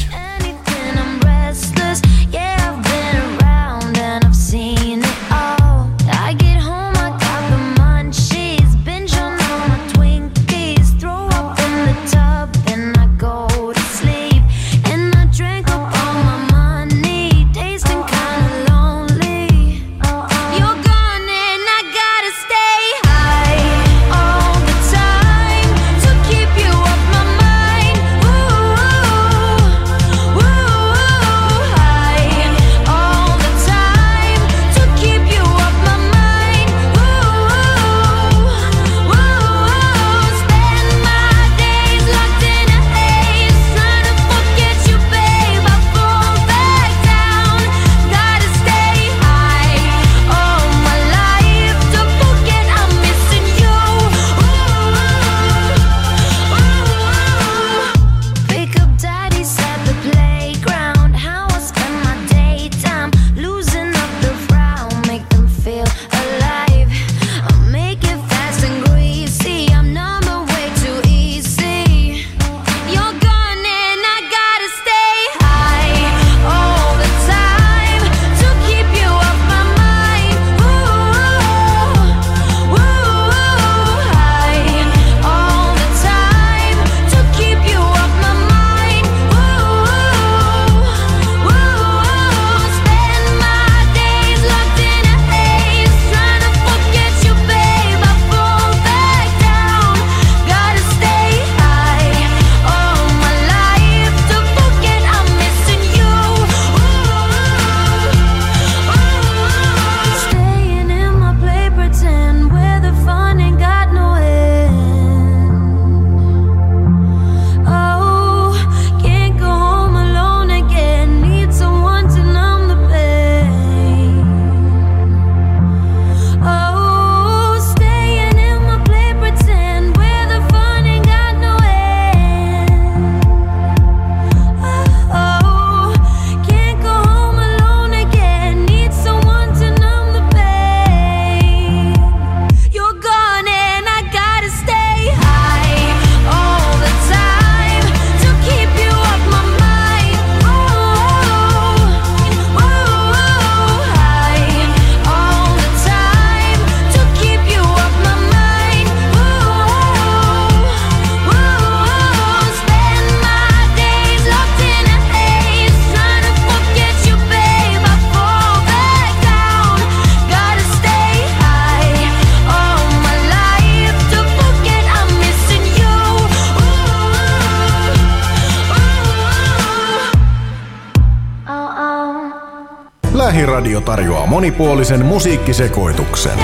[183.20, 186.38] Lähiradio tarjoaa monipuolisen musiikkisekoituksen.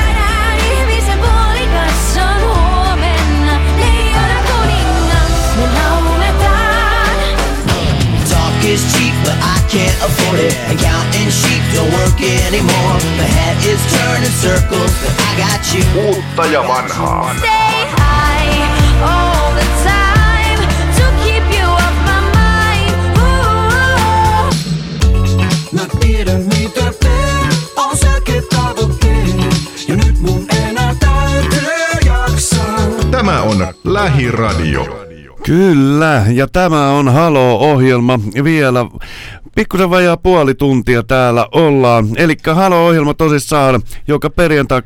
[2.40, 3.52] Huomenna.
[8.28, 10.56] Talk is cheap, but I can't afford it.
[10.68, 13.00] And counting sheep don't work anymore.
[13.16, 16.04] My head is turning circles, but I got you.
[16.04, 17.55] Uutta ja vanhaa.
[33.26, 35.06] Tämä on Lähiradio.
[35.42, 38.86] Kyllä, ja tämä on Halo-ohjelma vielä
[39.56, 42.06] Pikkusen vajaa puoli tuntia täällä ollaan.
[42.16, 44.80] Eli Halo-ohjelma tosissaan, joka perjantai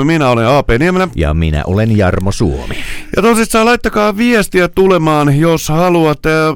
[0.00, 0.04] 22-23.
[0.04, 1.08] Minä olen AP Niemelä.
[1.14, 2.74] Ja minä olen Jarmo Suomi.
[3.16, 6.30] Ja tosissaan laittakaa viestiä tulemaan, jos haluatte.
[6.30, 6.54] Ö,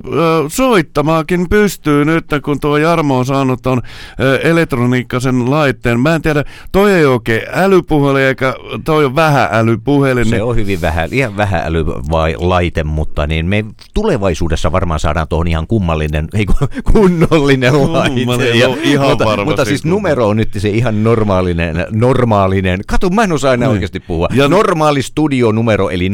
[0.48, 3.82] soittamaakin pystyy nyt, kun tuo Jarmo on saanut ton
[4.20, 6.00] ö, elektroniikkasen laitteen.
[6.00, 10.24] Mä en tiedä, toi ei oikein älypuhelin, eikä toi on vähän älypuhelin.
[10.28, 15.00] Se niin- on hyvin vähän, liian vähän äly vai laite, mutta niin me tulevaisuudessa varmaan
[15.00, 18.24] saadaan tuohon ihan kummallinen, ei kun kunnollinen laite.
[18.24, 18.34] No
[18.82, 22.80] ihan mutta, varmasti mutta siis numero on nyt se ihan normaalinen, normaalinen.
[22.86, 23.72] Kato, mä en osaa enää Niin.
[23.72, 24.28] oikeasti puhua.
[24.30, 24.48] Ja- Ja...
[24.48, 26.10] Normaali studionumero eli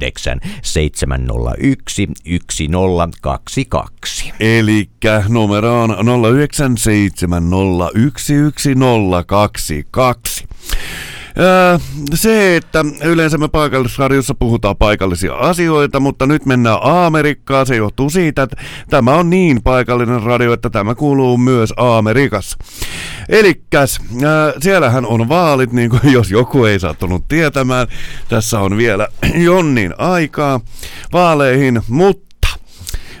[0.00, 2.08] 09 701
[2.70, 4.32] 1022.
[4.40, 5.94] Elikkä numero on 0970111022.
[11.38, 11.78] Öö,
[12.14, 17.66] Se, että yleensä me paikallisradiossa puhutaan paikallisia asioita, mutta nyt mennään Amerikkaan.
[17.66, 18.56] Se johtuu siitä, että
[18.90, 22.58] tämä on niin paikallinen radio, että tämä kuuluu myös Amerikassa.
[23.28, 27.86] Elikkäs, ää, siellähän on vaalit, niin kuin jos joku ei sattunut tietämään.
[28.28, 29.08] Tässä on vielä
[29.50, 30.60] jonnin aikaa
[31.12, 32.30] vaaleihin, mutta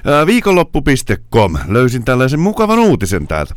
[0.04, 1.56] Ää, Viikonloppu.com.
[1.68, 3.54] Löysin tällaisen mukavan uutisen täältä.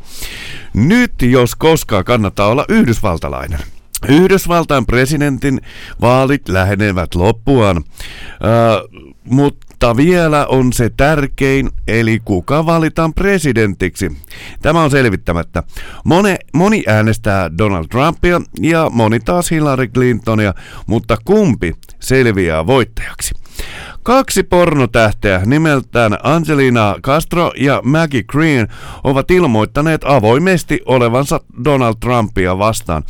[0.73, 3.59] Nyt jos koskaan kannattaa olla yhdysvaltalainen.
[4.07, 5.61] Yhdysvaltain presidentin
[6.01, 7.83] vaalit lähenevät loppuaan,
[8.43, 8.81] Ää,
[9.23, 14.11] mutta vielä on se tärkein, eli kuka valitaan presidentiksi.
[14.61, 15.63] Tämä on selvittämättä.
[16.05, 20.53] Moni, moni äänestää Donald Trumpia ja moni taas Hillary Clintonia,
[20.87, 23.42] mutta kumpi selviää voittajaksi?
[24.03, 28.67] Kaksi pornotähteä nimeltään Angelina Castro ja Maggie Green
[29.03, 33.03] ovat ilmoittaneet avoimesti olevansa Donald Trumpia vastaan.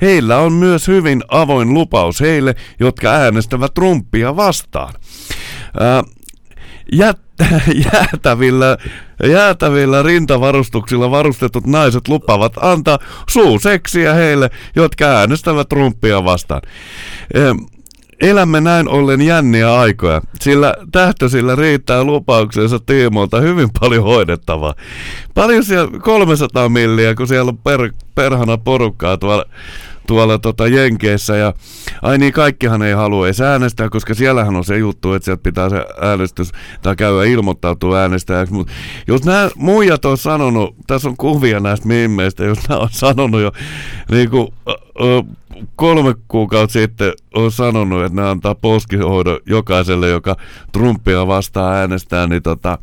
[0.00, 4.94] Heillä on myös hyvin avoin lupaus heille, jotka äänestävät Trumpia vastaan.
[5.80, 6.02] Ää,
[6.92, 7.30] jät-
[7.92, 8.76] jäätävillä,
[9.24, 16.62] jäätävillä rintavarustuksilla varustetut naiset lupavat antaa suuseksiä heille, jotka äänestävät Trumpia vastaan.
[18.20, 24.74] Elämme näin ollen jänniä aikoja, sillä tähtösillä riittää lupauksensa tiimoilta hyvin paljon hoidettavaa.
[25.34, 29.44] Paljon siellä 300 milliä, kun siellä on per, perhana porukkaa tuolla,
[30.10, 31.36] tuolla tota Jenkeissä.
[31.36, 31.54] Ja,
[32.02, 35.68] ai niin, kaikkihan ei halua edes äänestää, koska siellähän on se juttu, että sieltä pitää
[35.68, 36.52] se äänestys
[36.82, 38.54] tai käydä ilmoittautua äänestäjäksi.
[38.54, 38.72] Mutta
[39.06, 43.52] jos nämä muijat on sanonut, tässä on kuvia näistä mimmeistä, jos nämä on sanonut jo
[44.10, 44.48] niin kuin,
[45.76, 50.36] kolme kuukautta sitten on sanonut, että ne antaa poskihoidon jokaiselle, joka
[50.72, 52.78] Trumpia vastaan äänestää, niin tota,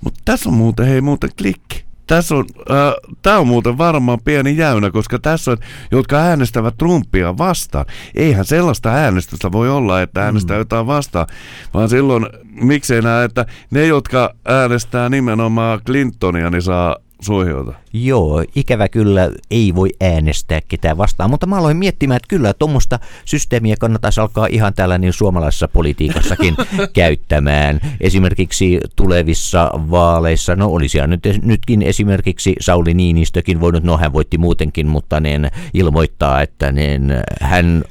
[0.00, 1.84] mutta tässä on muuten, hei muuten klikki.
[2.06, 5.56] Tässä on, äh, tämä on muuten varmaan pieni jäynä, koska tässä on,
[5.90, 7.86] jotka äänestävät Trumpia vastaan.
[8.14, 11.26] Eihän sellaista äänestystä voi olla, että äänestää jotain vastaan,
[11.74, 17.74] vaan silloin, miksei näe, että ne, jotka äänestää nimenomaan Clintonia, niin saa suojiota.
[17.92, 22.98] Joo, ikävä kyllä ei voi äänestää ketään vastaan, mutta mä aloin miettimään, että kyllä tuommoista
[23.24, 26.56] systeemiä kannattaisi alkaa ihan täällä niin suomalaisessa politiikassakin
[26.92, 27.80] käyttämään.
[28.00, 34.86] Esimerkiksi tulevissa vaaleissa, no olisi nyt, nytkin esimerkiksi Sauli Niinistökin voinut, no hän voitti muutenkin,
[34.86, 37.84] mutta niin ilmoittaa, että niin hän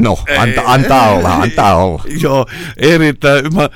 [0.00, 2.02] No, anta, antaa olla, antaa olla.
[2.20, 3.54] Joo, erittäin.
[3.54, 3.68] Mä,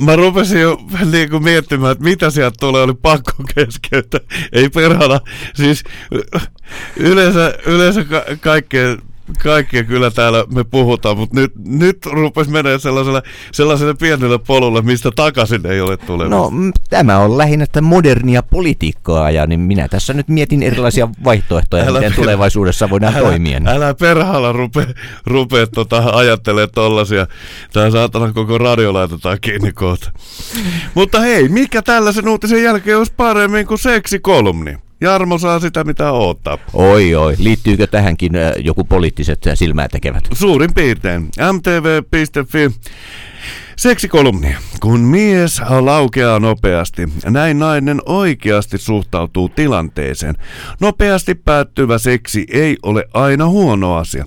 [0.00, 0.78] mä rupesin jo
[1.10, 4.20] niin kuin miettimään, että mitä sieltä tulee, oli pakko keskeyttää.
[4.52, 5.20] Ei perhana.
[5.54, 5.84] Siis
[6.96, 8.96] yleensä, yleensä ka- kaikkea,
[9.42, 13.22] kaikkea kyllä täällä me puhutaan, mutta nyt, nyt rupesi menee sellaiselle,
[13.52, 16.50] sellaiselle pienelle polulle, mistä takaisin ei ole tulemassa.
[16.54, 21.84] No, tämä on lähinnä tätä modernia politiikkaa, ja niin minä tässä nyt mietin erilaisia vaihtoehtoja,
[21.84, 23.60] Älä miten per- tulevaisuudessa voidaan toimia.
[23.60, 23.68] niin.
[23.68, 24.86] Älä perhalla rupea,
[25.26, 27.26] rupea tota, ajattelee tollasia.
[27.72, 30.10] Tää saatana koko radio laitetaan kiinni kohta.
[30.94, 34.76] Mutta hei, mikä tällaisen uutisen jälkeen olisi paremmin kuin seksikolumni?
[35.04, 36.58] Jarmo saa sitä mitä odottaa.
[36.72, 37.34] Oi, oi.
[37.38, 40.24] Liittyykö tähänkin äh, joku poliittiset silmää tekevät?
[40.32, 41.22] Suurin piirtein.
[41.52, 42.70] mtv.fi.
[43.76, 44.56] Seksikolumni.
[44.80, 50.34] Kun mies laukeaa nopeasti, näin nainen oikeasti suhtautuu tilanteeseen.
[50.80, 54.24] Nopeasti päättyvä seksi ei ole aina huono asia.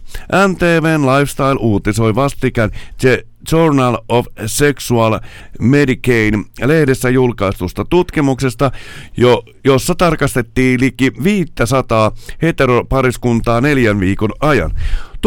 [0.48, 5.20] MTVn Lifestyle uutisoi vastikään The Journal of Sexual
[5.60, 8.72] Medicaine lehdessä julkaistusta tutkimuksesta,
[9.18, 14.72] jo, jossa tarkastettiin liki 500 heteropariskuntaa neljän viikon ajan.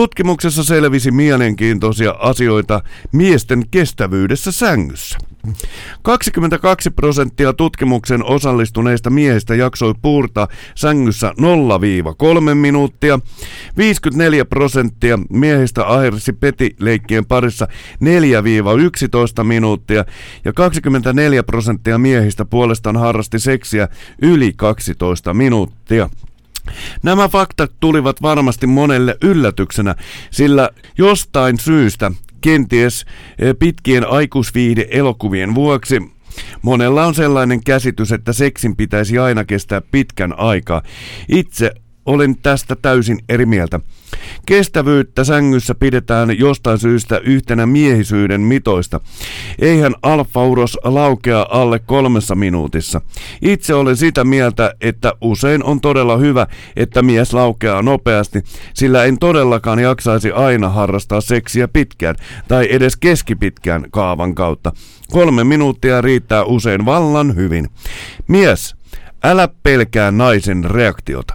[0.01, 2.83] Tutkimuksessa selvisi mielenkiintoisia asioita
[3.13, 5.19] miesten kestävyydessä sängyssä.
[6.03, 11.35] 22 prosenttia tutkimuksen osallistuneista miehistä jaksoi puurtaa sängyssä
[12.51, 13.21] 0-3 minuuttia.
[13.77, 17.69] 54 prosenttia miehistä ahersi petileikkien parissa
[19.41, 20.05] 4-11 minuuttia.
[20.45, 23.89] Ja 24 prosenttia miehistä puolestaan harrasti seksiä
[24.23, 26.11] yli 12 minuuttia.
[27.03, 29.95] Nämä faktat tulivat varmasti monelle yllätyksenä,
[30.31, 33.07] sillä jostain syystä, kenties
[33.39, 36.03] eh, pitkien aikuisviihde-elokuvien vuoksi,
[36.63, 40.83] monella on sellainen käsitys, että seksin pitäisi aina kestää pitkän aikaa.
[41.29, 41.73] Itse
[42.07, 43.81] olen tästä täysin eri mieltä.
[44.47, 49.01] Kestävyyttä sängyssä pidetään jostain syystä yhtenä miehisyyden mitoista.
[49.59, 53.01] Eihän alfauros laukea alle kolmessa minuutissa.
[53.43, 56.47] Itse olen sitä mieltä, että usein on todella hyvä,
[56.77, 58.43] että mies laukeaa nopeasti,
[58.75, 62.15] sillä en todellakaan jaksaisi aina harrastaa seksiä pitkään
[62.49, 64.73] tai edes keskipitkään kaavan kautta.
[65.11, 67.69] Kolme minuuttia riittää usein vallan hyvin.
[68.29, 68.77] Mies,
[69.25, 71.35] älä pelkää naisen reaktiota.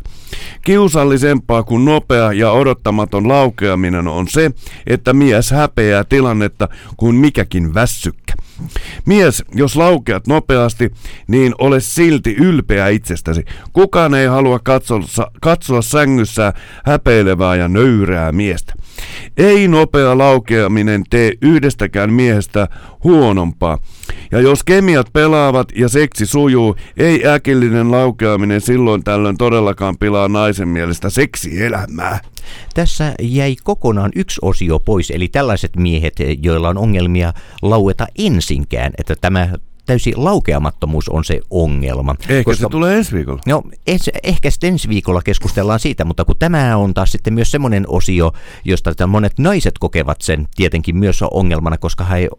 [0.61, 4.51] Kiusallisempaa kuin nopea ja odottamaton laukeaminen on se,
[4.87, 8.33] että mies häpeää tilannetta kuin mikäkin vässykkä.
[9.05, 10.91] Mies, jos laukeat nopeasti,
[11.27, 13.45] niin ole silti ylpeä itsestäsi.
[13.73, 15.01] Kukaan ei halua katsoa,
[15.41, 16.53] katsoa sängyssä
[16.85, 18.73] häpeilevää ja nöyrää miestä.
[19.37, 22.67] Ei nopea laukeaminen tee yhdestäkään miehestä
[23.03, 23.77] huonompaa.
[24.31, 30.67] Ja jos kemiat pelaavat ja seksi sujuu, ei äkillinen laukeaminen silloin tällöin todellakaan pilaa naisen
[30.67, 32.19] mielestä seksielämää.
[32.73, 39.15] Tässä jäi kokonaan yksi osio pois, eli tällaiset miehet, joilla on ongelmia laueta ensinkään, että
[39.21, 39.49] tämä
[39.85, 42.15] täysi laukeamattomuus on se ongelma.
[42.29, 43.41] Ehkä se tulee ensi viikolla.
[43.47, 47.51] No, es, ehkä sitten ensi viikolla keskustellaan siitä, mutta kun tämä on taas sitten myös
[47.51, 48.31] semmoinen osio,
[48.65, 52.29] josta monet naiset kokevat sen tietenkin myös ongelmana, koska he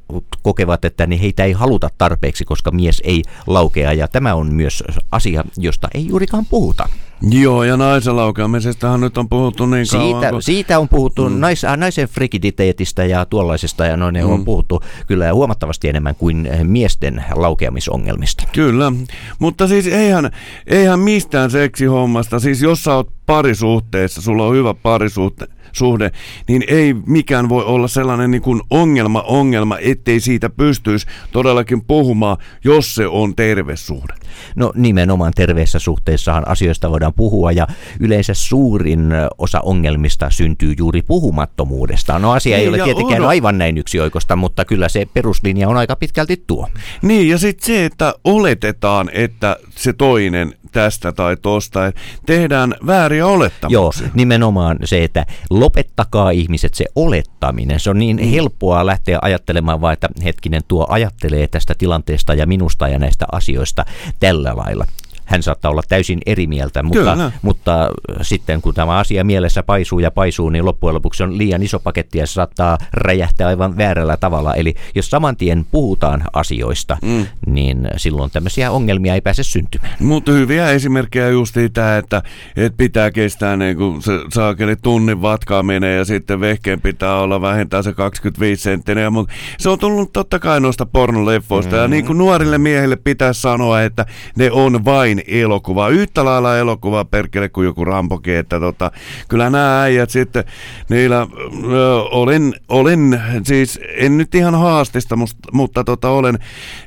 [0.42, 4.82] kokevat, että niin heitä ei haluta tarpeeksi, koska mies ei laukea, ja tämä on myös
[5.12, 6.88] asia, josta ei juurikaan puhuta.
[7.22, 10.06] Joo, ja naisen laukeamisestahan nyt on puhuttu niin kauan.
[10.06, 11.40] Siitä, kun- siitä on puhuttu mm.
[11.40, 14.30] nais, äh, naisen frigiditeetistä ja tuollaisesta, ja noin mm.
[14.30, 18.44] on puhuttu kyllä huomattavasti enemmän kuin miesten laukeamisongelmista.
[18.52, 18.92] Kyllä,
[19.38, 20.30] mutta siis eihän,
[20.66, 25.46] eihän mistään seksihommasta, siis jos sä oot parisuhteessa, sulla on hyvä parisuhte,
[25.76, 26.10] suhde,
[26.48, 32.36] niin ei mikään voi olla sellainen niin kuin ongelma ongelma, ettei siitä pystyisi todellakin puhumaan,
[32.64, 34.14] jos se on terve suhde.
[34.56, 37.66] No nimenomaan terveessä suhteessahan asioista voidaan puhua ja
[38.00, 42.18] yleensä suurin osa ongelmista syntyy juuri puhumattomuudesta.
[42.18, 45.76] No asia ei Niin, ole tietenkään on- aivan näin yksioikosta, mutta kyllä se peruslinja on
[45.76, 46.68] aika pitkälti tuo.
[47.02, 51.80] Niin, ja sitten se, että oletetaan, että se toinen tästä tai tosta,
[52.26, 54.08] tehdään vääriä Joo, olettamuksia.
[54.14, 57.80] nimenomaan se, että lopettakaa ihmiset se olettaminen.
[57.80, 58.28] Se on niin mm.
[58.28, 63.84] helppoa lähteä ajattelemaan vaan, että hetkinen tuo ajattelee tästä tilanteesta ja minusta ja näistä asioista
[64.20, 64.86] tällä lailla.
[65.26, 67.32] Hän saattaa olla täysin eri mieltä, mutta, Kyllä.
[67.42, 67.90] mutta
[68.22, 72.18] sitten kun tämä asia mielessä paisuu ja paisuu, niin loppujen lopuksi on liian iso paketti
[72.18, 74.54] ja se saattaa räjähtää aivan väärällä tavalla.
[74.54, 77.26] Eli jos saman tien puhutaan asioista, mm.
[77.46, 79.96] niin silloin tämmöisiä ongelmia ei pääse syntymään.
[80.00, 82.22] Mutta hyviä esimerkkejä just tämä, että,
[82.56, 87.84] että pitää kestää niin kuin se saakeli tunnin vatkaaminen ja sitten vehkeen pitää olla vähintään
[87.84, 89.12] se 25 senttinen.
[89.12, 91.82] Mutta se on tullut totta kai noista pornoleffoista mm-hmm.
[91.82, 94.06] ja niin kuin nuorille miehille pitää sanoa, että
[94.36, 95.88] ne on vain elokuva.
[95.88, 98.90] Yhtä lailla elokuva perkele kuin joku Rampokin, että tota,
[99.28, 100.44] kyllä nämä äijät sitten,
[100.88, 101.26] niillä
[101.72, 106.38] ö, olen, olen, siis en nyt ihan haastista, must, mutta tota, olen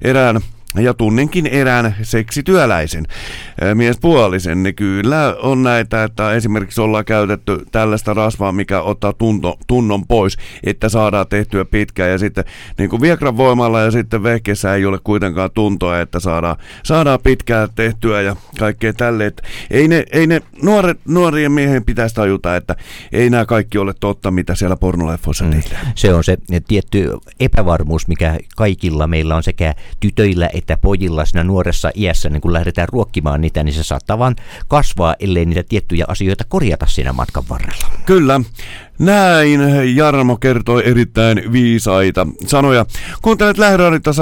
[0.02, 0.42] erään
[0.76, 3.05] ja tunninkin erään seksityöläisen
[3.74, 10.07] miespuolisen, niin kyllä on näitä, että esimerkiksi ollaan käytetty tällaista rasvaa, mikä ottaa tunto, tunnon
[10.07, 12.43] pois, että saadaan tehtyä pitkään ja sitten
[12.78, 17.70] niin kuin Viegran voimalla ja sitten vehkeessä ei ole kuitenkaan tuntoa, että saadaan, saadaan pitkään
[17.76, 19.26] tehtyä ja kaikkea tälle.
[19.26, 22.76] Että ei ne, ei ne nuoret, nuorien miehen pitäisi tajuta, että
[23.11, 25.51] ei nämä kaikki ole totta, mitä siellä pornoleffoissa mm.
[25.51, 25.88] tehdään.
[25.95, 31.91] Se on se tietty epävarmuus, mikä kaikilla meillä on sekä tytöillä että pojilla siinä nuoressa
[31.95, 34.36] iässä, niin kun lähdetään ruokkimaan niitä, niin se saattaa vaan
[34.68, 37.88] kasvaa, ellei niitä tiettyjä asioita korjata siinä matkan varrella.
[38.05, 38.41] Kyllä.
[38.99, 39.62] Näin
[39.95, 42.86] Jarmo kertoi erittäin viisaita sanoja.
[43.22, 44.16] Kuuntelet Lähderadita 100.3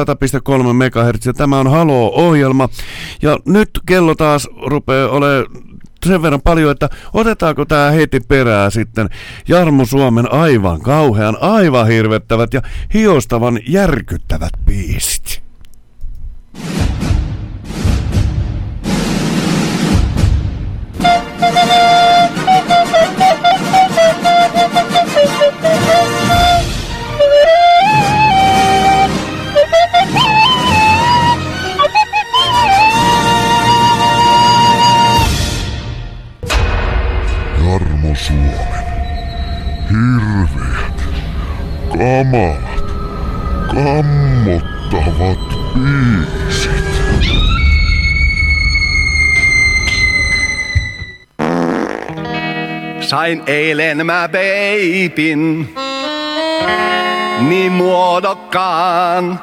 [0.74, 2.70] MHz tämä on Halo-ohjelma.
[3.22, 5.46] Ja nyt kello taas rupeaa olemaan
[6.06, 9.10] sen verran paljon, että otetaanko tämä heti perää sitten
[9.48, 12.62] Jarmo Suomen aivan kauhean, aivan hirvettävät ja
[12.94, 15.47] hiostavan järkyttävät biisit.
[41.98, 42.84] Kamalat,
[43.74, 45.40] kammottavat
[45.74, 46.88] biisit.
[53.02, 55.76] Sain eilen mä peipin,
[57.40, 59.40] niin muodokkaan.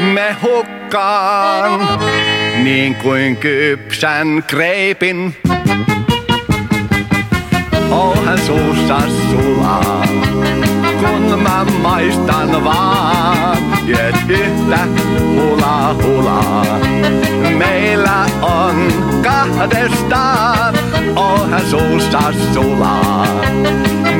[0.00, 2.00] Me hukkaan,
[2.62, 5.36] niin kuin kypsän kreipin.
[7.90, 8.98] Onhan suussa
[9.30, 10.04] sulaa,
[11.00, 13.58] kun mä maistan vaan.
[13.88, 14.78] Et yhtä
[15.34, 16.66] hula hulaa,
[17.58, 18.88] meillä on
[19.22, 20.74] kahdestaan.
[21.16, 22.20] Onhan suussa
[22.54, 23.26] sulaa,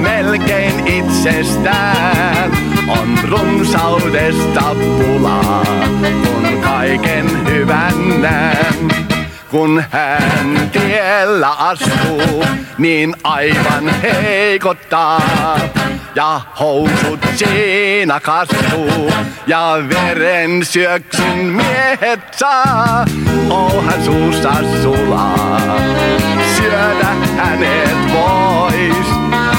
[0.03, 2.51] melkein itsestään.
[2.89, 4.63] On runsaudesta
[4.97, 5.63] pulaa,
[6.01, 9.07] kun kaiken hyvän näen.
[9.51, 12.45] Kun hän tiellä astuu,
[12.79, 15.59] niin aivan heikottaa.
[16.15, 19.13] Ja housut siinä kastuu,
[19.47, 23.05] ja veren syöksyn miehet saa.
[23.51, 25.77] Onhan suussa sulaa,
[26.57, 29.07] syödä hänet vois.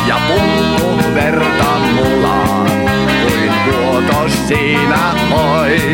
[0.07, 2.65] Ja pumppu verta mulaa,
[3.21, 5.86] kuin vuotos siinä ois.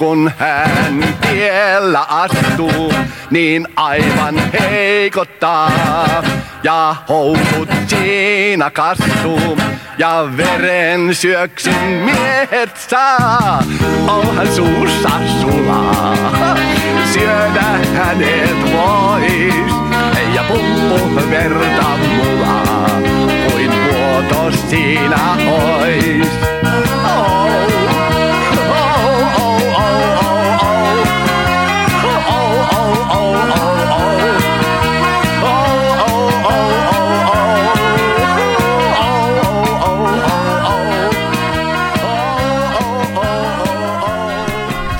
[0.00, 2.92] Kun hän tiellä astuu,
[3.30, 6.22] niin aivan heikottaa.
[6.62, 9.58] Ja housut siinä kastuu,
[9.98, 13.62] ja veren syöksyn miehet saa.
[14.08, 16.16] Onhan suussa sulaa,
[17.12, 19.54] syödä hänet vois.
[20.34, 22.90] Ja pumppu verta mulaa,
[23.50, 26.39] kuin vuotos siinä ois.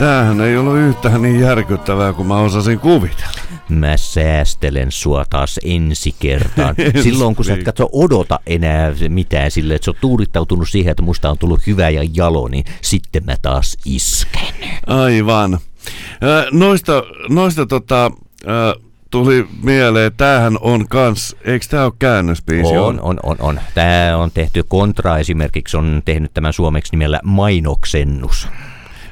[0.00, 3.40] Tämähän ei ollut yhtään niin järkyttävää kuin mä osasin kuvitella.
[3.68, 6.74] Mä säästelen sua taas ensi kertaan.
[7.02, 7.64] Silloin kun sä et Niin.
[7.64, 11.90] katso odota enää mitään sille, että sä oot tuudittautunut siihen, että musta on tullut hyvä
[11.90, 14.54] ja jalo, niin sitten mä taas isken.
[14.86, 15.58] Aivan.
[16.52, 18.10] Noista, noista tota,
[19.10, 22.76] tuli mieleen, tämähän on kans, eikö tää ole käännösbiisi?
[22.76, 23.60] On, on, on, on.
[23.74, 28.48] Tämä on tehty, Kontra esimerkiksi on tehnyt tämän suomeksi nimellä Mainoksennus.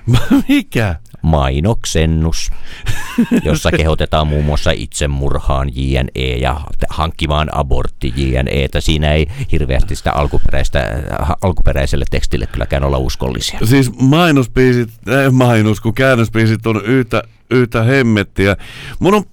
[0.49, 0.97] Mikä?
[1.23, 2.51] Mainoksennus,
[3.45, 8.69] jossa kehotetaan muun muassa itsemurhaan JNE ja hankkimaan abortti JNE.
[8.79, 11.03] Siinä ei hirveästi sitä alkuperäistä,
[11.43, 13.59] alkuperäiselle tekstille kylläkään olla uskollisia.
[13.65, 14.91] Siis mainosbiisit,
[15.23, 18.57] ei mainos, kun käännösbiisit on yhtä, yhtä hemmettiä.
[18.99, 19.25] Mun on,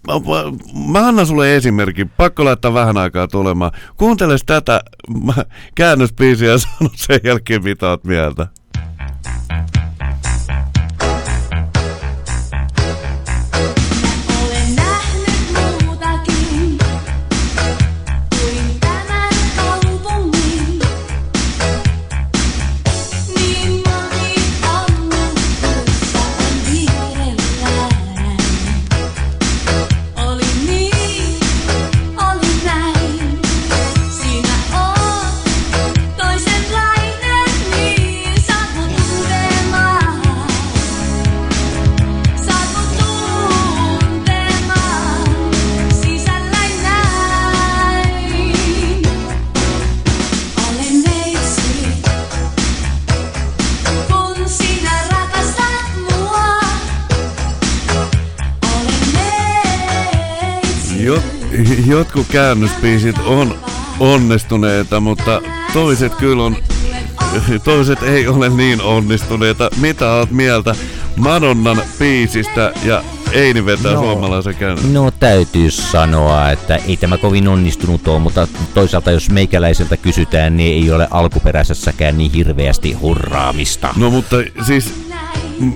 [0.88, 3.72] mä annan sulle esimerkin, pakko laittaa vähän aikaa tulemaan.
[3.98, 4.82] Kuunteles tätä
[5.76, 8.48] käännösbiisiä ja sano sen jälkeen mitä oot mieltä.
[61.86, 63.56] Jotkut käännösbiisit on
[64.00, 65.42] onnistuneita, mutta
[65.74, 66.56] toiset kyllä on,
[67.64, 69.70] toiset ei ole niin onnistuneita.
[69.82, 70.76] Mitä oot mieltä
[71.16, 74.02] Madonnan biisistä ja Eini vetää No.
[74.02, 74.86] suomalaisen käännös?
[74.86, 80.84] No täytyy sanoa, että ei tämä kovin onnistunut ole, mutta toisaalta jos meikäläiseltä kysytään, niin
[80.84, 83.90] ei ole alkuperäisessäkään niin hirveästi hurraamista.
[83.98, 84.36] No mutta
[84.66, 84.94] siis,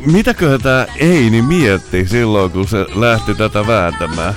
[0.05, 4.33] mitäköhän tää Eini mietti silloin, kun se lähti tätä vääntämään?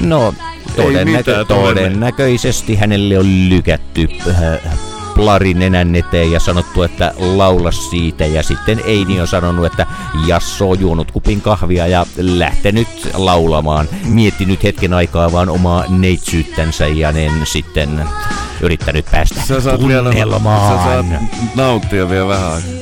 [0.00, 0.34] No,
[0.76, 4.78] todennäkö- todennäköisesti hänelle on lykätty äh,
[5.14, 8.26] plari nenän eteen ja sanottu, että laula siitä.
[8.26, 9.86] Ja sitten Eini on sanonut, että
[10.26, 13.88] Jasso on juonut kupin kahvia ja lähtenyt laulamaan.
[14.04, 18.04] Miettinyt hetken aikaa vaan omaa neitsyyttänsä ja nen sitten
[18.60, 20.78] yrittänyt päästä Sä saat vielä, sä tunnelmaan.
[20.84, 21.06] saat
[21.54, 22.81] nauttia vielä vähän aikaa.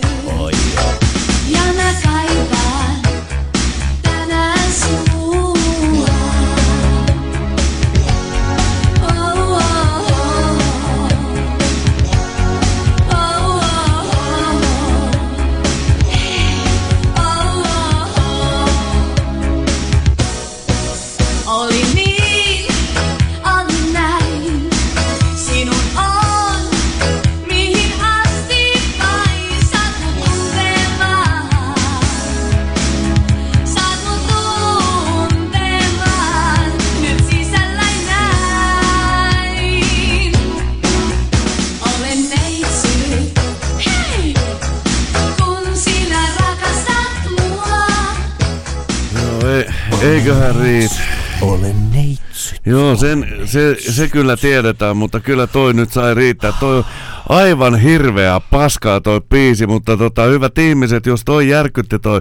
[50.21, 50.95] Eiköhän riitä.
[51.41, 52.55] Olen neitsy.
[52.67, 56.53] Joo, sen, se, se kyllä tiedetään, mutta kyllä toi nyt sai riittää.
[56.61, 56.85] Toi
[57.29, 62.21] aivan hirveä paskaa toi biisi, mutta tota, hyvät ihmiset, jos toi järkytti toi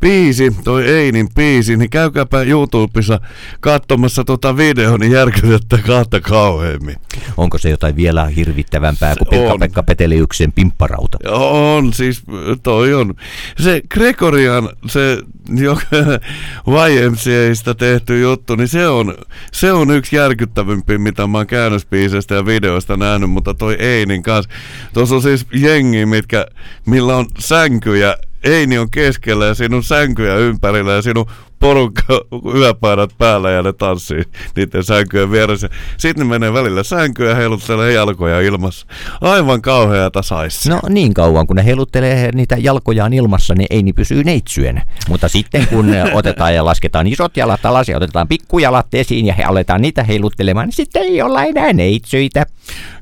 [0.00, 3.20] biisi, toi Einin biisi, niin käykääpä YouTubessa
[3.60, 6.96] katsomassa tota video, niin järkytettä kahta kauheammin.
[7.36, 9.42] Onko se jotain vielä hirvittävämpää kuin Se on.
[9.42, 11.18] Pekka-Pekka Peteliyksen pimpparauta?
[11.30, 12.22] On, siis
[12.62, 13.14] toi on.
[13.58, 15.18] Se Gregorian, se
[15.56, 15.86] joka
[16.88, 19.14] YMCAista tehty juttu, niin se on,
[19.52, 24.50] se on yksi järkyttävimpi, mitä mä oon käännöspiisestä ja videoista nähnyt, mutta toi Einin kanssa.
[24.94, 26.46] Tuossa on siis jengi, mitkä,
[26.86, 31.26] millä on sänkyjä, Eini on keskellä ja siinä on sänkyjä ympärillä ja siinä on
[31.60, 32.20] porukka
[32.54, 34.22] yöpaidat päällä ja ne tanssii
[34.56, 35.68] niiden sänkyjen vieressä.
[35.96, 38.86] Sitten ne menee välillä sänkyä ja heiluttelee jalkoja ilmassa.
[39.20, 40.68] Aivan kauheata saisi.
[40.68, 44.82] No niin kauan, kun ne heiluttelee niitä jalkojaan ilmassa, niin ei niin pysyy neitsyen.
[45.08, 49.42] Mutta sitten kun otetaan ja lasketaan isot jalat alas ja otetaan pikkujalat esiin ja he
[49.42, 52.46] aletaan niitä heiluttelemaan, niin sitten ei olla enää neitsyitä.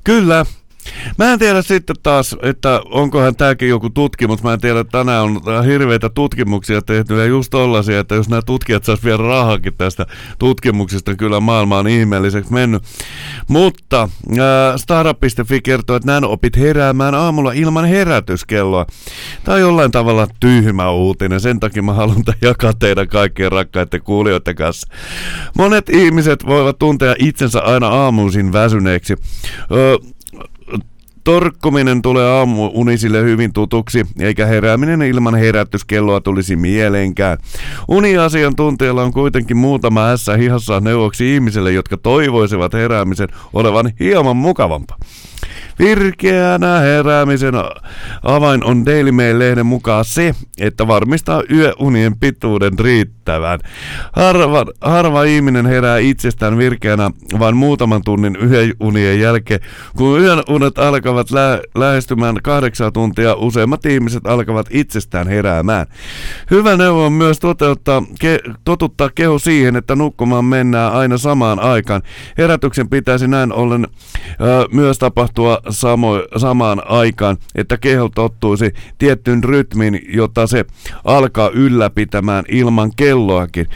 [0.04, 0.46] Kyllä.
[1.18, 4.42] Mä en tiedä sitten taas, että onkohan tämäkin joku tutkimus.
[4.42, 8.42] Mä en tiedä, että tänään on hirveitä tutkimuksia tehty ja just tollasia, että jos nämä
[8.42, 10.06] tutkijat sais vielä rahakin tästä
[10.38, 12.82] tutkimuksesta, kyllä maailma on ihmeelliseksi mennyt.
[13.48, 18.86] Mutta äh, Stara.fi kertoo, että nämä opit heräämään aamulla ilman herätyskelloa.
[19.44, 24.54] Tämä on jollain tavalla tyhmä uutinen, sen takia mä haluan jakaa teidän kaikkien rakkaiden kuulijoiden
[24.54, 24.88] kanssa.
[25.58, 29.14] Monet ihmiset voivat tuntea itsensä aina aamuisin väsyneeksi.
[29.72, 29.96] Öö,
[31.26, 37.38] Torkkominen tulee aamuunisille hyvin tutuksi, eikä herääminen ilman herätyskelloa tulisi mieleenkään.
[37.88, 44.98] Uniasiantuntijalla on kuitenkin muutama ässä hihassa neuvoksi ihmisille, jotka toivoisivat heräämisen olevan hieman mukavampaa.
[45.78, 47.54] Virkeänä heräämisen
[48.22, 52.78] avain on Daily Mail-lehden mukaan se, että varmistaa yöunien pituuden
[53.26, 53.60] riittävän.
[54.12, 59.60] Harva, harva ihminen herää itsestään virkeänä vain muutaman tunnin yöunien jälkeen.
[59.96, 65.86] Kun yöunet alkavat lä- lähestymään kahdeksan tuntia, useimmat ihmiset alkavat itsestään heräämään.
[66.50, 72.02] Hyvä neuvo on myös toteuttaa, ke- totuttaa keho siihen, että nukkumaan mennään aina samaan aikaan.
[72.38, 73.86] Herätyksen pitäisi näin ollen
[74.40, 80.64] ö, myös tapahtua samo- samaan aikaan, että keho tottuisi tiettyyn rytmiin, jota se
[81.04, 83.66] alkaa ylläpitämään ilman kelloakin.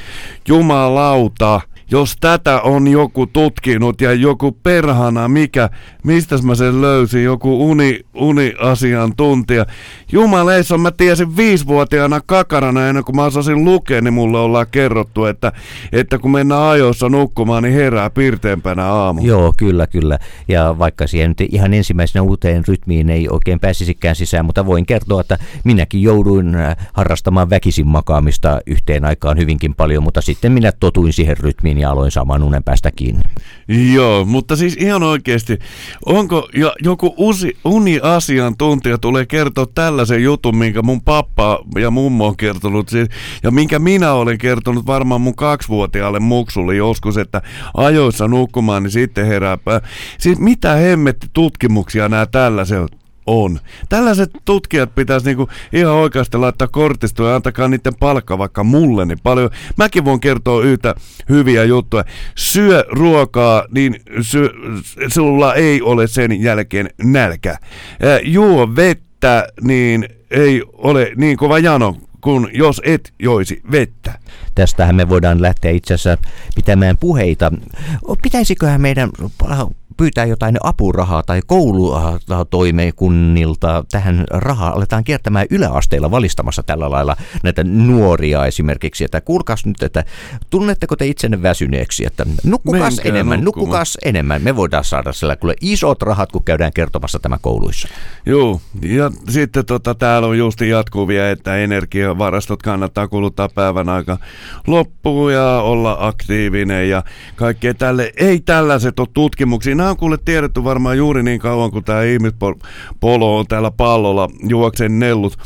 [0.48, 1.60] Jumalauta,
[1.90, 5.70] jos tätä on joku tutkinut ja joku perhana, mikä,
[6.04, 9.66] mistä mä sen löysin, joku uni, uniasiantuntija.
[10.12, 15.52] Jumaleissa mä tiesin viisivuotiaana kakarana ennen kuin mä osasin lukea, niin mulle ollaan kerrottu, että,
[15.92, 19.20] että kun mennään ajoissa nukkumaan, niin herää pirteempänä aamu.
[19.24, 20.18] Joo, kyllä, kyllä.
[20.48, 25.20] Ja vaikka siihen nyt ihan ensimmäisenä uuteen rytmiin ei oikein pääsisikään sisään, mutta voin kertoa,
[25.20, 31.12] että minäkin jouduin äh, harrastamaan väkisin makaamista yhteen aikaan hyvinkin paljon, mutta sitten minä totuin
[31.12, 33.22] siihen rytmiin ja aloin saamaan unen päästä kiinni.
[33.94, 35.58] Joo, mutta siis ihan oikeasti,
[36.06, 42.36] onko jo, joku usi, uni-asiantuntija tulee kertoa tällaisen jutun, minkä mun pappa ja mummo on
[42.36, 43.08] kertonut, siis,
[43.42, 47.42] ja minkä minä olen kertonut varmaan mun kaksivuotiaalle muksulle joskus, että
[47.76, 49.80] ajoissa nukkumaan, niin sitten herääpä.
[50.18, 53.60] Siis mitä hemmetti tutkimuksia nämä tällaiset on.
[53.88, 59.18] Tällaiset tutkijat pitäisi niinku ihan oikeasti laittaa kortistoon ja antakaa niiden palkka vaikka mulle, niin
[59.22, 59.50] paljon.
[59.76, 60.94] Mäkin voin kertoa yhtä
[61.28, 62.04] hyviä juttuja.
[62.34, 64.50] Syö ruokaa, niin syö,
[65.08, 67.58] sulla ei ole sen jälkeen nälkä.
[68.24, 74.18] Juo vettä, niin ei ole niin kova jano kuin jos et joisi vettä.
[74.54, 77.52] Tästähän me voidaan lähteä itse asiassa pitämään puheita.
[78.22, 79.10] Pitäisiköhän meidän
[80.00, 88.46] pyytää jotain apurahaa tai koulutoimekunnilta tähän rahaa, aletaan kiertämään yläasteilla valistamassa tällä lailla näitä nuoria
[88.46, 90.04] esimerkiksi, että kuulkaas nyt, että
[90.50, 93.68] tunnetteko te itsenne väsyneeksi, että nukkukas Menkää enemmän, nukkumaan.
[93.68, 94.42] nukkukas enemmän.
[94.42, 97.88] Me voidaan saada sillä kyllä isot rahat, kun käydään kertomassa tämä kouluissa.
[98.26, 104.18] Joo, ja sitten tota, täällä on justi jatkuvia, että energiavarastot kannattaa kuluttaa päivän aika
[104.66, 107.02] loppuun ja olla aktiivinen ja
[107.36, 108.12] kaikkea tälle.
[108.16, 109.74] Ei tällaiset ole tutkimuksia.
[109.90, 115.38] On kuule tiedetty varmaan juuri niin kauan, kuin tämä ihmispolo on täällä pallolla juokseen nellut.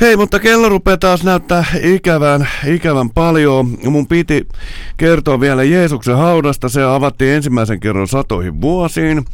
[0.00, 3.78] Hei, mutta kello rupeaa taas näyttää ikävän, ikävän paljon.
[3.84, 4.48] Mun piti
[4.96, 6.68] kertoa vielä Jeesuksen haudasta.
[6.68, 9.24] Se avattiin ensimmäisen kerran satoihin vuosiin.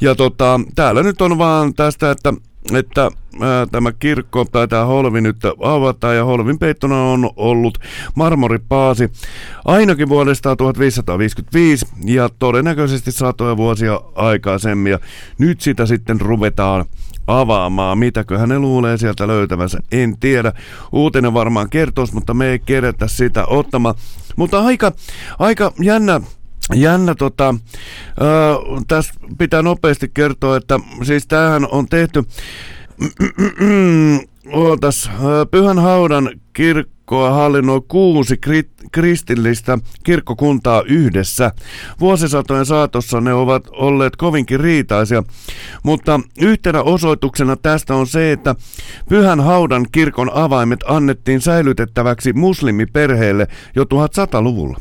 [0.00, 2.34] Ja tota, täällä nyt on vaan tästä, että
[2.72, 3.10] että
[3.40, 7.78] ää, tämä kirkko tai tämä holvi nyt avataan ja holvin peittona on ollut
[8.14, 9.10] marmoripaasi
[9.64, 14.98] ainakin vuodesta 1555 ja todennäköisesti satoja vuosia aikaisemmin ja
[15.38, 16.84] nyt sitä sitten ruvetaan
[17.26, 17.98] avaamaan.
[17.98, 20.52] Mitäköhän ne luulee sieltä löytävänsä, en tiedä.
[20.92, 23.94] Uutinen varmaan kertoisi, mutta me ei kerätä sitä ottamaan.
[24.36, 24.92] Mutta aika,
[25.38, 26.20] aika jännä
[26.74, 28.56] Jännä, tota, ää,
[28.88, 32.24] tässä pitää nopeasti kertoa, että siis tämähän on tehty,
[34.52, 35.10] ootas,
[35.50, 41.52] Pyhän Haudan kirkkoa hallinnoi kuusi kri- kristillistä kirkkokuntaa yhdessä.
[42.00, 45.22] Vuosisatojen saatossa ne ovat olleet kovinkin riitaisia,
[45.82, 48.54] mutta yhtenä osoituksena tästä on se, että
[49.08, 54.80] Pyhän Haudan kirkon avaimet annettiin säilytettäväksi muslimiperheelle jo 1100-luvulla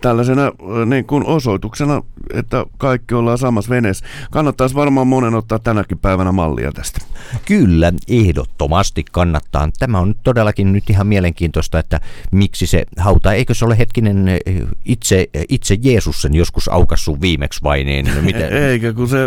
[0.00, 2.02] tällaisena äh, niin kuin osoituksena,
[2.34, 4.06] että kaikki ollaan samassa veneessä.
[4.30, 7.00] Kannattaisi varmaan monen ottaa tänäkin päivänä mallia tästä.
[7.44, 9.68] Kyllä, ehdottomasti kannattaa.
[9.78, 14.40] Tämä on todellakin nyt ihan mielenkiintoista, että miksi se hauta, eikö se ole hetkinen eh,
[14.84, 18.06] itse, itse Jeesus sen joskus aukassut viimeksi vai niin?
[18.14, 18.52] No, miten?
[18.68, 19.18] Eikä, kun se,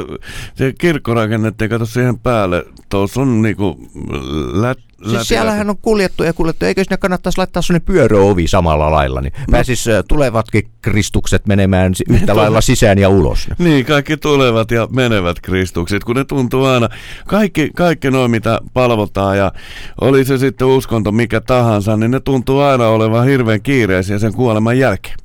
[0.55, 2.65] se kirkko rakennettiin, kato siihen päälle.
[2.89, 3.89] Tuossa on niinku
[4.53, 4.79] lät,
[5.09, 9.33] Siis siellähän on kuljettu ja kuljettu, eikö sinne kannattaisi laittaa sellainen pyöröovi samalla lailla, niin
[9.51, 13.47] pääsis äh, tulevatkin kristukset menemään yhtä lailla sisään ja ulos.
[13.59, 16.89] Niin, kaikki tulevat ja menevät kristukset, kun ne tuntuu aina,
[17.27, 19.51] kaikki, kaikki noin mitä palvotaan ja
[20.01, 24.79] oli se sitten uskonto mikä tahansa, niin ne tuntuu aina olevan hirveän kiireisiä sen kuoleman
[24.79, 25.24] jälkeen.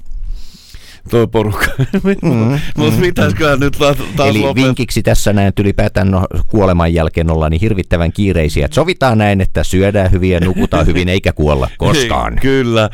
[1.11, 1.67] Toi porukka.
[2.23, 3.97] Mm, Mutta pitäisiköhän nyt taas,
[4.29, 4.55] Eli lopettaa?
[4.67, 9.41] vinkiksi tässä näin että ylipäätään no, kuoleman jälkeen ollaan niin hirvittävän kiireisiä, että sovitaan näin,
[9.41, 12.33] että syödään hyvin ja nukutaan hyvin eikä kuolla koskaan.
[12.33, 12.91] Hei, kyllä.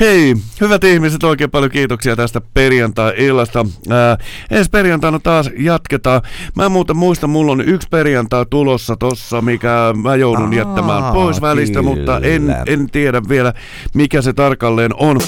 [0.00, 3.66] Hei, hyvät ihmiset, oikein paljon kiitoksia tästä perjantai-illasta.
[3.90, 4.18] Ää,
[4.50, 6.22] ensi perjantaina taas jatketaan.
[6.56, 11.40] Mä muuten muistan, mulla on yksi perjantai tulossa tossa, mikä mä joudun Aa, jättämään pois
[11.40, 12.62] välistä, mutta en, kyllä.
[12.66, 13.52] en tiedä vielä,
[13.94, 15.20] mikä se tarkalleen on.